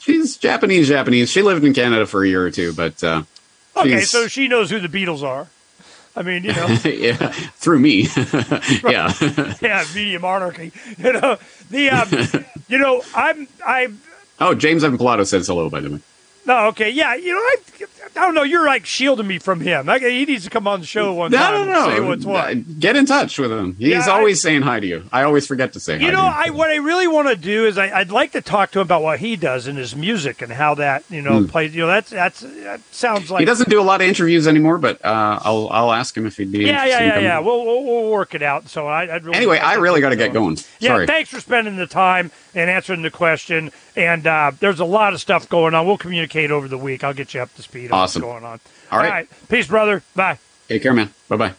[0.00, 1.30] She's Japanese Japanese.
[1.30, 3.22] She lived in Canada for a year or two, but uh,
[3.76, 5.46] Okay, so she knows who the Beatles are.
[6.16, 8.02] I mean, you know, yeah, through me.
[8.84, 9.12] yeah.
[9.60, 10.72] yeah, media monarchy.
[10.98, 11.38] You know,
[11.70, 14.00] the um, you know, I'm I'm
[14.40, 16.00] oh, James Evan Pilato says hello, by the way.
[16.46, 17.56] no okay, yeah, you know, I
[18.16, 19.86] I don't know, you're like shielding me from him.
[19.86, 21.84] Like, he needs to come on the show one No, time no, no.
[21.88, 22.78] and say what's what.
[22.80, 23.74] Get in touch with him.
[23.78, 25.04] He's Yeah, I- always saying hi to you.
[25.12, 27.66] I always forget to say hi You know, I what I really want to do
[27.66, 30.42] is I, I'd like to talk to him about what he does in his music
[30.42, 31.74] and how that you know plays.
[31.74, 34.78] You know, that's that's that sounds like he doesn't do a lot of interviews anymore,
[34.78, 36.60] but uh, I'll I'll ask him if he'd be.
[36.60, 37.38] Yeah, interested yeah, yeah, yeah.
[37.40, 38.68] We'll, we'll we'll work it out.
[38.68, 40.58] So I, I'd really Anyway, I really got to get going.
[40.78, 41.06] Yeah, Sorry.
[41.06, 43.72] thanks for spending the time and answering the question.
[43.96, 45.86] And uh, there's a lot of stuff going on.
[45.86, 47.04] We'll communicate over the week.
[47.04, 48.22] I'll get you up to speed on Awesome.
[48.22, 48.60] going on.
[48.92, 49.28] All right.
[49.48, 50.02] Peace, brother.
[50.14, 50.38] Bye.
[50.68, 51.10] Take care, man.
[51.28, 51.54] Bye bye.